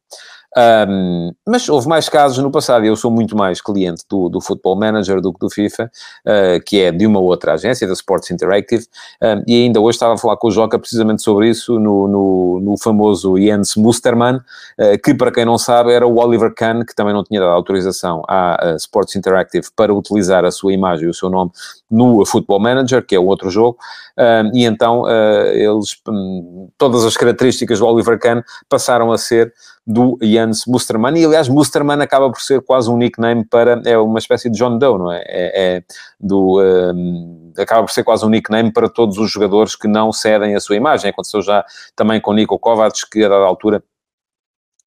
Um, 0.57 1.31
mas 1.47 1.69
houve 1.69 1.88
mais 1.88 2.09
casos 2.09 2.39
no 2.39 2.51
passado, 2.51 2.83
eu 2.83 2.95
sou 2.95 3.12
muito 3.12 3.38
mais 3.38 3.62
cliente 3.62 4.03
do, 4.09 4.29
do 4.29 4.41
Football 4.41 4.77
Manager 4.77 5.21
do 5.21 5.31
que 5.31 5.39
do 5.39 5.49
FIFA, 5.49 5.91
uh, 6.25 6.63
que 6.65 6.81
é 6.81 6.91
de 6.91 7.05
uma 7.05 7.19
outra 7.19 7.53
agência, 7.53 7.85
da 7.85 7.93
Sports 7.93 8.31
Interactive, 8.31 8.85
um, 9.21 9.43
e 9.47 9.65
ainda 9.65 9.79
hoje 9.79 9.97
estava 9.97 10.15
a 10.15 10.17
falar 10.17 10.38
com 10.38 10.47
o 10.47 10.51
Joca 10.51 10.79
precisamente 10.79 11.21
sobre 11.21 11.49
isso, 11.49 11.79
no, 11.79 12.07
no, 12.07 12.59
no 12.62 12.77
famoso 12.77 13.38
Jens 13.38 13.75
Mustermann, 13.75 14.38
uh, 14.38 14.99
que 15.03 15.13
para 15.13 15.31
quem 15.31 15.45
não 15.45 15.57
sabe 15.57 15.93
era 15.93 16.07
o 16.07 16.17
Oliver 16.17 16.53
Kahn, 16.53 16.83
que 16.83 16.95
também 16.95 17.13
não 17.13 17.23
tinha 17.23 17.39
dado 17.39 17.51
autorização 17.51 18.23
à 18.27 18.75
Sports 18.77 19.15
Interactive 19.15 19.67
para 19.75 19.93
utilizar 19.93 20.43
a 20.45 20.51
sua 20.51 20.73
imagem 20.73 21.05
e 21.05 21.09
o 21.09 21.13
seu 21.13 21.29
nome 21.29 21.51
no 21.89 22.25
Football 22.25 22.60
Manager, 22.60 23.06
que 23.06 23.15
é 23.15 23.19
outro 23.19 23.49
jogo, 23.49 23.78
um, 24.17 24.56
e 24.56 24.65
então 24.65 25.04
uh, 25.04 25.47
eles, 25.54 25.97
um, 26.08 26.69
todas 26.78 27.04
as 27.04 27.17
características 27.17 27.80
do 27.80 27.86
Oliver 27.86 28.19
Kahn 28.19 28.41
passaram 28.67 29.12
a 29.12 29.17
ser 29.17 29.54
do 29.86 30.17
Jens 30.21 30.65
Mustermann, 30.67 31.17
e 31.17 31.25
aliás 31.25 31.47
Mustermann 31.47 32.02
acaba 32.02 32.30
por 32.30 32.41
ser 32.41 32.62
quase 32.62 32.89
um 32.89 32.97
nickname 32.97 33.43
para, 33.43 33.82
é 33.86 33.97
uma 33.97 34.19
espécie 34.19 34.49
de 34.49 34.58
John 34.58 34.78
Doe, 34.78 34.99
não 34.99 35.12
é? 35.12 35.23
É, 35.25 35.78
é 35.78 35.84
do, 36.19 36.62
um, 36.62 37.52
acaba 37.58 37.84
por 37.84 37.91
ser 37.91 38.04
quase 38.04 38.25
um 38.25 38.30
nickname 38.30 38.71
para 38.71 38.88
todos 38.88 39.17
os 39.17 39.32
jogadores 39.32 39.75
que 39.75 39.88
não 39.88 40.12
cedem 40.12 40.56
a 40.56 40.60
sua 40.60 40.75
imagem, 40.75 41.10
aconteceu 41.10 41.41
já 41.41 41.65
também 41.95 42.21
com 42.21 42.34
Nico 42.34 42.60
Kovacs, 42.60 43.04
que 43.04 43.23
a 43.23 43.30
dada 43.30 43.45
altura 43.45 43.84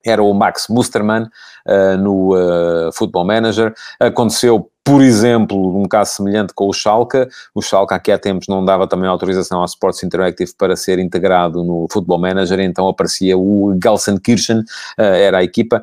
era 0.04 0.22
o 0.22 0.32
Max 0.34 0.66
Mustermann 0.68 1.28
uh, 1.66 1.96
no 1.96 2.34
uh, 2.34 2.92
Football 2.92 3.24
Manager. 3.24 3.72
Aconteceu 4.00 4.71
por 4.84 5.00
exemplo, 5.00 5.80
um 5.80 5.86
caso 5.86 6.14
semelhante 6.14 6.52
com 6.52 6.68
o 6.68 6.72
Schalke. 6.72 7.28
O 7.54 7.62
Schalke 7.62 7.94
aqui 7.94 8.10
há 8.10 8.18
tempos 8.18 8.48
não 8.48 8.64
dava 8.64 8.86
também 8.86 9.08
autorização 9.08 9.60
ao 9.60 9.64
Sports 9.64 10.02
Interactive 10.02 10.52
para 10.58 10.74
ser 10.74 10.98
integrado 10.98 11.62
no 11.62 11.86
Football 11.90 12.18
Manager, 12.18 12.58
então 12.60 12.88
aparecia 12.88 13.38
o 13.38 13.78
Gelsenkirchen, 13.82 14.64
era 14.98 15.38
a 15.38 15.44
equipa, 15.44 15.82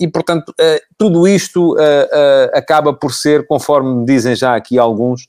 e 0.00 0.08
portanto 0.08 0.54
tudo 0.96 1.28
isto 1.28 1.76
acaba 2.52 2.94
por 2.94 3.12
ser, 3.12 3.46
conforme 3.46 4.06
dizem 4.06 4.34
já 4.34 4.56
aqui 4.56 4.78
alguns 4.78 5.28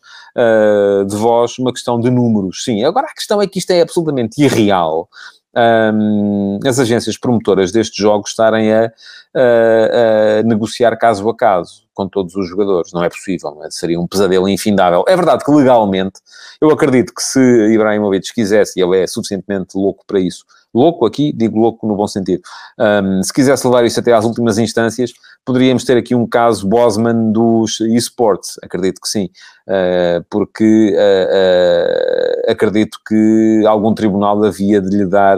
de 1.08 1.16
vós, 1.18 1.58
uma 1.60 1.74
questão 1.74 2.00
de 2.00 2.10
números. 2.10 2.64
Sim, 2.64 2.84
agora 2.86 3.08
a 3.08 3.14
questão 3.14 3.42
é 3.42 3.48
que 3.48 3.60
isto 3.60 3.72
é 3.72 3.82
absolutamente 3.82 4.42
irreal 4.42 5.10
um, 5.56 6.60
as 6.66 6.80
agências 6.80 7.18
promotoras 7.18 7.72
destes 7.72 7.98
jogos 7.98 8.32
estarem 8.32 8.74
a, 8.74 8.86
a, 8.86 10.40
a, 10.40 10.44
negociar 10.44 10.96
caso 10.98 11.28
a 11.30 11.36
caso 11.36 11.86
com 11.94 12.08
todos 12.08 12.36
os 12.36 12.48
jogadores. 12.50 12.92
Não 12.92 13.04
é 13.04 13.10
possível, 13.10 13.52
não 13.52 13.66
é? 13.66 13.72
seria 13.72 14.00
um 14.00 14.08
pesadelo 14.08 14.50
infindável. 14.50 15.04
É 15.08 15.16
verdade 15.16 15.44
que 15.46 15.52
legalmente, 15.52 16.20
eu 16.60 16.70
acredito 16.70 17.14
que 17.14 17.24
se 17.24 17.40
Ibrahimovic 17.74 18.34
quisesse, 18.34 18.80
e 18.80 18.84
ele 18.84 19.00
é 19.00 19.08
suficientemente 19.08 19.78
louco 19.78 20.04
para 20.06 20.20
isso, 20.20 20.44
louco 20.74 21.06
aqui, 21.06 21.32
digo 21.32 21.58
louco 21.58 21.88
no 21.88 21.96
bom 21.96 22.06
sentido, 22.06 22.42
um, 22.78 23.24
se 23.24 23.32
quisesse 23.32 23.66
levar 23.66 23.86
isso 23.86 24.00
até 24.00 24.12
às 24.12 24.26
últimas 24.26 24.58
instâncias, 24.58 25.14
poderíamos 25.46 25.84
ter 25.84 25.98
aqui 25.98 26.16
um 26.16 26.28
caso 26.28 26.68
Bosman 26.68 27.32
dos 27.32 27.80
esportes, 27.80 28.58
acredito 28.64 29.00
que 29.00 29.08
sim. 29.08 29.30
Eh, 29.68 30.22
porque 30.30 30.94
uh, 30.96 32.48
uh, 32.48 32.52
acredito 32.52 33.00
que 33.08 33.64
algum 33.66 33.96
tribunal 33.96 34.44
havia 34.44 34.80
de 34.80 34.96
lhe 34.96 35.06
dar 35.08 35.38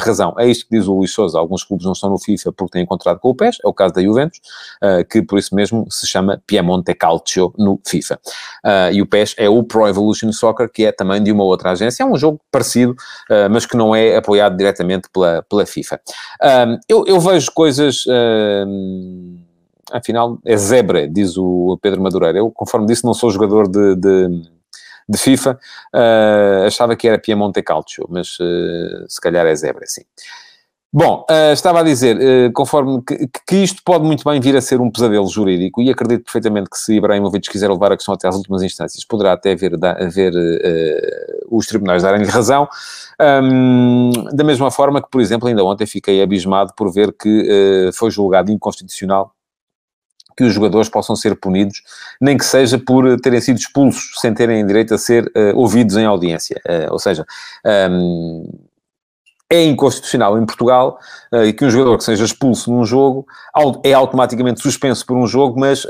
razão. 0.00 0.34
É 0.38 0.46
isto 0.46 0.66
que 0.68 0.76
diz 0.76 0.88
o 0.88 0.94
Luís 0.94 1.12
Souza. 1.12 1.38
Alguns 1.38 1.62
clubes 1.62 1.86
não 1.86 1.92
estão 1.92 2.10
no 2.10 2.18
FIFA 2.18 2.52
porque 2.52 2.72
têm 2.72 2.82
encontrado 2.82 3.20
com 3.20 3.30
o 3.30 3.34
PES, 3.34 3.58
é 3.64 3.68
o 3.68 3.72
caso 3.72 3.94
da 3.94 4.02
Juventus, 4.02 4.40
que 5.08 5.22
por 5.22 5.38
isso 5.38 5.54
mesmo 5.54 5.86
se 5.88 6.08
chama 6.08 6.42
Piemonte 6.44 6.92
Calcio 6.92 7.54
no 7.56 7.80
FIFA. 7.86 8.18
e 8.92 9.00
o 9.00 9.06
PES 9.06 9.36
é 9.38 9.48
o 9.48 9.62
Pro 9.62 9.86
Evolution 9.86 10.32
Soccer, 10.32 10.68
que 10.68 10.84
é 10.86 10.92
também 10.92 11.22
de 11.22 11.30
uma 11.30 11.44
outra 11.44 11.70
agência. 11.70 12.02
É 12.02 12.06
um 12.06 12.16
jogo 12.16 12.40
parecido, 12.50 12.96
mas 13.48 13.64
que 13.64 13.76
não 13.76 13.94
é 13.94 14.16
apoiado 14.16 14.56
diretamente 14.56 15.08
pela, 15.12 15.44
pela 15.48 15.64
FIFA. 15.64 16.00
eu, 16.88 17.04
eu 17.06 17.20
vejo 17.20 17.52
coisas 17.52 18.04
afinal 19.92 20.38
é 20.44 20.56
zebra, 20.56 21.08
diz 21.08 21.36
o 21.36 21.78
Pedro 21.80 22.02
Madureira. 22.02 22.38
Eu, 22.38 22.50
conforme 22.50 22.86
disse, 22.86 23.04
não 23.04 23.14
sou 23.14 23.30
jogador 23.30 23.68
de, 23.68 23.96
de, 23.96 24.42
de 25.08 25.18
FIFA, 25.18 25.58
uh, 25.94 26.66
achava 26.66 26.96
que 26.96 27.08
era 27.08 27.18
Piemonte 27.18 27.62
Calcio, 27.62 28.06
mas 28.08 28.38
uh, 28.40 29.06
se 29.08 29.20
calhar 29.20 29.46
é 29.46 29.54
zebra, 29.54 29.86
sim. 29.86 30.02
Bom, 30.92 31.24
uh, 31.30 31.52
estava 31.52 31.80
a 31.80 31.82
dizer, 31.84 32.16
uh, 32.16 32.52
conforme 32.52 33.00
que, 33.06 33.28
que, 33.46 33.56
isto 33.58 33.80
pode 33.84 34.04
muito 34.04 34.24
bem 34.24 34.40
vir 34.40 34.56
a 34.56 34.60
ser 34.60 34.80
um 34.80 34.90
pesadelo 34.90 35.28
jurídico, 35.28 35.80
e 35.80 35.88
acredito 35.88 36.24
perfeitamente 36.24 36.68
que 36.68 36.76
se 36.76 36.96
Ibrahimovic 36.96 37.48
quiser 37.48 37.70
levar 37.70 37.92
a 37.92 37.96
questão 37.96 38.12
até 38.12 38.26
às 38.26 38.34
últimas 38.34 38.60
instâncias, 38.60 39.04
poderá 39.04 39.34
até 39.34 39.52
haver, 39.52 39.76
da, 39.76 39.92
haver 39.92 40.32
uh, 40.32 41.56
os 41.56 41.68
tribunais 41.68 42.02
darem-lhe 42.02 42.28
razão, 42.28 42.68
um, 43.40 44.10
da 44.32 44.42
mesma 44.42 44.68
forma 44.72 45.00
que, 45.00 45.08
por 45.08 45.20
exemplo, 45.20 45.46
ainda 45.46 45.64
ontem 45.64 45.86
fiquei 45.86 46.20
abismado 46.20 46.72
por 46.76 46.92
ver 46.92 47.12
que 47.12 47.90
foi 47.94 48.10
julgado 48.10 48.50
inconstitucional 48.50 49.32
que 50.40 50.44
os 50.46 50.54
jogadores 50.54 50.88
possam 50.88 51.14
ser 51.14 51.34
punidos, 51.36 51.82
nem 52.18 52.38
que 52.38 52.46
seja 52.46 52.78
por 52.78 53.20
terem 53.20 53.42
sido 53.42 53.58
expulsos 53.58 54.18
sem 54.18 54.32
terem 54.32 54.66
direito 54.66 54.94
a 54.94 54.98
ser 54.98 55.30
uh, 55.36 55.54
ouvidos 55.54 55.98
em 55.98 56.06
audiência. 56.06 56.58
Uh, 56.66 56.92
ou 56.92 56.98
seja, 56.98 57.26
um, 57.90 58.48
é 59.50 59.62
inconstitucional 59.64 60.38
em 60.38 60.46
Portugal 60.46 60.98
uh, 61.30 61.52
que 61.52 61.62
um 61.62 61.68
jogador 61.68 61.98
que 61.98 62.04
seja 62.04 62.24
expulso 62.24 62.72
num 62.72 62.86
jogo 62.86 63.26
é 63.84 63.92
automaticamente 63.92 64.62
suspenso 64.62 65.04
por 65.04 65.14
um 65.14 65.26
jogo, 65.26 65.60
mas 65.60 65.86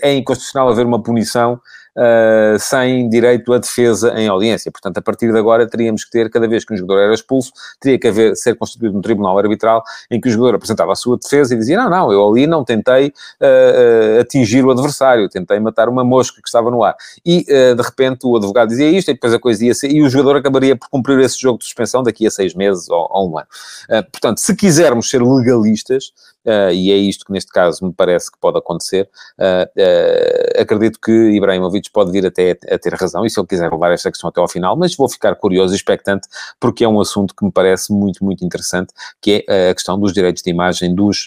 é 0.00 0.14
inconstitucional 0.14 0.68
haver 0.68 0.86
uma 0.86 1.02
punição 1.02 1.60
uh, 1.96 2.58
sem 2.58 3.08
direito 3.08 3.52
à 3.52 3.58
defesa 3.58 4.12
em 4.16 4.28
audiência. 4.28 4.70
Portanto, 4.70 4.98
a 4.98 5.02
partir 5.02 5.32
de 5.32 5.38
agora 5.38 5.66
teríamos 5.66 6.04
que 6.04 6.10
ter, 6.10 6.30
cada 6.30 6.46
vez 6.48 6.64
que 6.64 6.74
um 6.74 6.76
jogador 6.76 7.00
era 7.00 7.14
expulso, 7.14 7.52
teria 7.80 7.98
que 7.98 8.08
haver, 8.08 8.36
ser 8.36 8.54
constituído 8.56 8.96
um 8.96 9.00
tribunal 9.00 9.38
arbitral 9.38 9.82
em 10.10 10.20
que 10.20 10.28
o 10.28 10.30
jogador 10.30 10.56
apresentava 10.56 10.92
a 10.92 10.96
sua 10.96 11.16
defesa 11.18 11.54
e 11.54 11.58
dizia, 11.58 11.76
não, 11.76 11.90
não, 11.90 12.12
eu 12.12 12.26
ali 12.28 12.46
não 12.46 12.64
tentei 12.64 13.08
uh, 13.08 14.20
atingir 14.20 14.64
o 14.64 14.70
adversário, 14.70 15.28
tentei 15.28 15.58
matar 15.60 15.88
uma 15.88 16.04
mosca 16.04 16.40
que 16.40 16.48
estava 16.48 16.70
no 16.70 16.82
ar. 16.82 16.96
E, 17.24 17.44
de 17.44 17.82
repente, 17.82 18.26
o 18.26 18.36
advogado 18.36 18.68
dizia 18.68 18.90
isto 18.90 19.10
e 19.10 19.14
depois 19.14 19.32
a 19.32 19.38
coisa 19.38 19.64
ia 19.64 19.74
ser, 19.74 19.90
e 19.90 20.02
o 20.02 20.08
jogador 20.08 20.36
acabaria 20.36 20.76
por 20.76 20.88
cumprir 20.88 21.18
esse 21.20 21.40
jogo 21.40 21.58
de 21.58 21.64
suspensão 21.64 22.02
daqui 22.02 22.26
a 22.26 22.30
seis 22.30 22.54
meses 22.54 22.88
ou, 22.88 23.08
ou 23.10 23.30
um 23.30 23.38
ano. 23.38 23.46
portanto, 24.10 24.38
se 24.38 24.54
quisermos 24.54 25.08
ser 25.08 25.22
legalistas, 25.22 26.12
uh, 26.46 26.72
e 26.72 26.90
é 26.90 26.96
isto 26.96 27.24
que 27.24 27.32
neste 27.32 27.50
caso 27.50 27.84
me 27.84 27.92
parece 27.92 28.30
que 28.30 28.38
pode 28.38 28.58
acontecer. 28.58 29.08
Uh, 29.38 30.60
acredito 30.60 30.98
que 31.00 31.10
Ibrahimovic 31.10 31.90
pode 31.90 32.10
vir 32.10 32.26
até 32.26 32.56
a 32.70 32.78
ter 32.78 32.94
razão, 32.94 33.24
e 33.24 33.30
se 33.30 33.38
ele 33.38 33.46
quiser 33.46 33.70
levar 33.70 33.92
esta 33.92 34.10
questão 34.10 34.28
até 34.28 34.40
ao 34.40 34.48
final, 34.48 34.76
mas 34.76 34.94
vou 34.94 35.08
ficar 35.08 35.34
curioso 35.34 35.74
e 35.74 35.76
expectante, 35.76 36.28
porque 36.60 36.84
é 36.84 36.88
um 36.88 37.00
assunto 37.00 37.34
que 37.34 37.44
me 37.44 37.50
parece 37.50 37.92
muito, 37.92 38.24
muito 38.24 38.44
interessante, 38.44 38.92
que 39.20 39.44
é 39.48 39.70
a 39.70 39.74
questão 39.74 39.98
dos 39.98 40.12
direitos 40.12 40.42
de 40.42 40.50
imagem 40.50 40.94
dos 40.94 41.26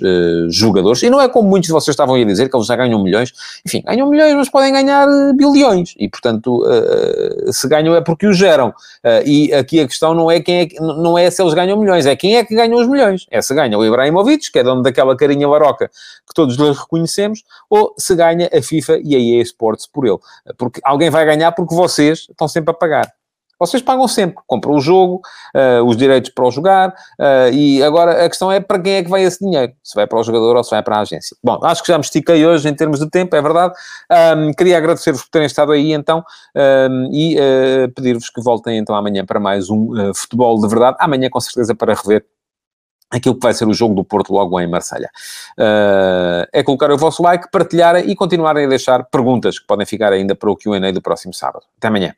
jogadores, 0.50 1.04
e 1.04 1.10
não 1.10 1.22
é 1.22 1.28
como 1.28 1.50
muitos 1.50 1.68
de 1.68 1.74
vocês 1.74 1.94
estavam 1.94 2.16
a 2.16 2.24
dizer, 2.24 2.50
que 2.50 2.56
eles 2.56 2.68
já 2.68 2.76
ganham 2.76 3.02
milhões, 3.04 3.34
enfim, 3.66 3.82
ganham 3.86 4.10
milhões, 4.10 4.34
mas 4.36 4.50
podem 4.50 4.72
ganhar 4.72 5.08
bilhões, 5.36 5.94
e 5.98 6.10
portanto, 6.10 6.64
se 7.52 7.68
ganham 7.68 7.96
é 7.96 8.02
porque 8.02 8.28
os 8.28 8.38
geram, 8.38 8.74
e 9.26 9.54
aqui 9.54 9.80
a 9.80 9.88
questão 9.88 10.14
não 10.14 10.30
é, 10.30 10.40
quem 10.40 10.62
é, 10.62 10.68
não 10.80 11.18
é 11.18 11.30
se 11.30 11.42
eles 11.42 11.54
ganham 11.54 11.78
milhões, 11.78 12.06
é 12.06 12.16
quem 12.16 12.38
é 12.38 12.44
que 12.44 12.56
ganham 12.56 12.80
os 12.80 12.88
milhões, 12.88 13.26
é 13.30 13.42
se 13.42 13.54
ganha 13.54 13.78
o 13.78 13.86
Ibrahimovic, 13.86 14.52
que 14.52 14.60
é 14.60 14.64
dono 14.64 14.82
daquela 14.82 15.07
aquela 15.12 15.28
carinha 15.28 15.48
baroca 15.48 15.90
que 15.90 16.34
todos 16.34 16.56
lhe 16.56 16.72
reconhecemos, 16.72 17.44
ou 17.70 17.94
se 17.98 18.16
ganha 18.16 18.50
a 18.54 18.62
FIFA 18.62 19.00
e 19.04 19.16
a 19.16 19.20
EA 19.20 19.42
Sports 19.42 19.88
por 19.88 20.06
ele. 20.06 20.18
Porque 20.58 20.80
alguém 20.84 21.10
vai 21.10 21.26
ganhar 21.26 21.52
porque 21.52 21.76
vocês 21.76 22.28
estão 22.30 22.48
sempre 22.48 22.72
a 22.72 22.74
pagar. 22.74 23.18
Vocês 23.60 23.82
pagam 23.82 24.08
sempre, 24.08 24.38
compram 24.46 24.76
o 24.76 24.80
jogo, 24.80 25.20
uh, 25.56 25.84
os 25.84 25.98
direitos 25.98 26.30
para 26.30 26.46
o 26.46 26.52
jogar, 26.52 26.90
uh, 26.90 27.52
e 27.52 27.82
agora 27.82 28.24
a 28.24 28.30
questão 28.30 28.52
é 28.52 28.60
para 28.60 28.80
quem 28.80 28.94
é 28.94 29.04
que 29.04 29.10
vai 29.10 29.24
esse 29.24 29.44
dinheiro, 29.44 29.74
se 29.84 29.96
vai 29.96 30.06
para 30.06 30.20
o 30.20 30.24
jogador 30.24 30.56
ou 30.56 30.64
se 30.64 30.70
vai 30.70 30.84
para 30.84 30.98
a 30.98 31.02
agência. 31.02 31.36
Bom, 31.44 31.60
acho 31.64 31.82
que 31.82 31.88
já 31.88 31.98
me 31.98 32.04
estiquei 32.04 32.46
hoje 32.46 32.70
em 32.70 32.76
termos 32.76 33.00
de 33.00 33.10
tempo, 33.10 33.36
é 33.36 33.42
verdade. 33.42 33.74
Um, 34.38 34.54
queria 34.54 34.78
agradecer-vos 34.78 35.24
por 35.24 35.32
terem 35.32 35.48
estado 35.48 35.72
aí 35.72 35.92
então 35.92 36.24
um, 36.56 37.10
e 37.12 37.36
uh, 37.36 37.92
pedir-vos 37.96 38.30
que 38.30 38.42
voltem 38.42 38.78
então 38.78 38.96
amanhã 38.96 39.26
para 39.26 39.40
mais 39.40 39.70
um 39.72 40.14
Futebol 40.14 40.62
de 40.62 40.68
Verdade. 40.68 40.98
Amanhã, 41.00 41.28
com 41.30 41.40
certeza, 41.40 41.74
para 41.74 41.96
rever 41.96 42.24
aquilo 43.10 43.36
que 43.36 43.42
vai 43.42 43.54
ser 43.54 43.68
o 43.68 43.74
jogo 43.74 43.96
do 43.96 44.04
Porto 44.04 44.34
logo 44.34 44.60
em 44.60 44.68
Marselha. 44.68 45.10
Uh, 45.58 46.48
é 46.54 46.64
colocar 46.64 46.92
o 46.92 46.98
vosso 46.98 47.24
like, 47.24 47.50
partilharem 47.52 48.10
e 48.10 48.16
continuarem 48.16 48.66
a 48.66 48.70
deixar 48.70 49.04
perguntas 49.06 49.60
que 49.60 49.66
podem 49.66 49.86
ficar 49.86 50.14
ainda 50.14 50.36
para 50.36 50.50
o 50.50 50.56
Q&A 50.56 50.92
do 50.92 51.02
próximo 51.02 51.34
sábado. 51.34 51.66
Até 51.78 51.88
amanhã. 51.88 52.14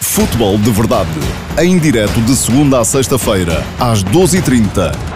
Futebol 0.00 0.56
de 0.58 0.70
Verdade, 0.70 1.10
em 1.58 1.78
direto 1.78 2.20
de 2.22 2.34
segunda 2.34 2.80
a 2.80 2.84
sexta-feira, 2.84 3.62
às 3.78 4.02
12h30 4.04 5.15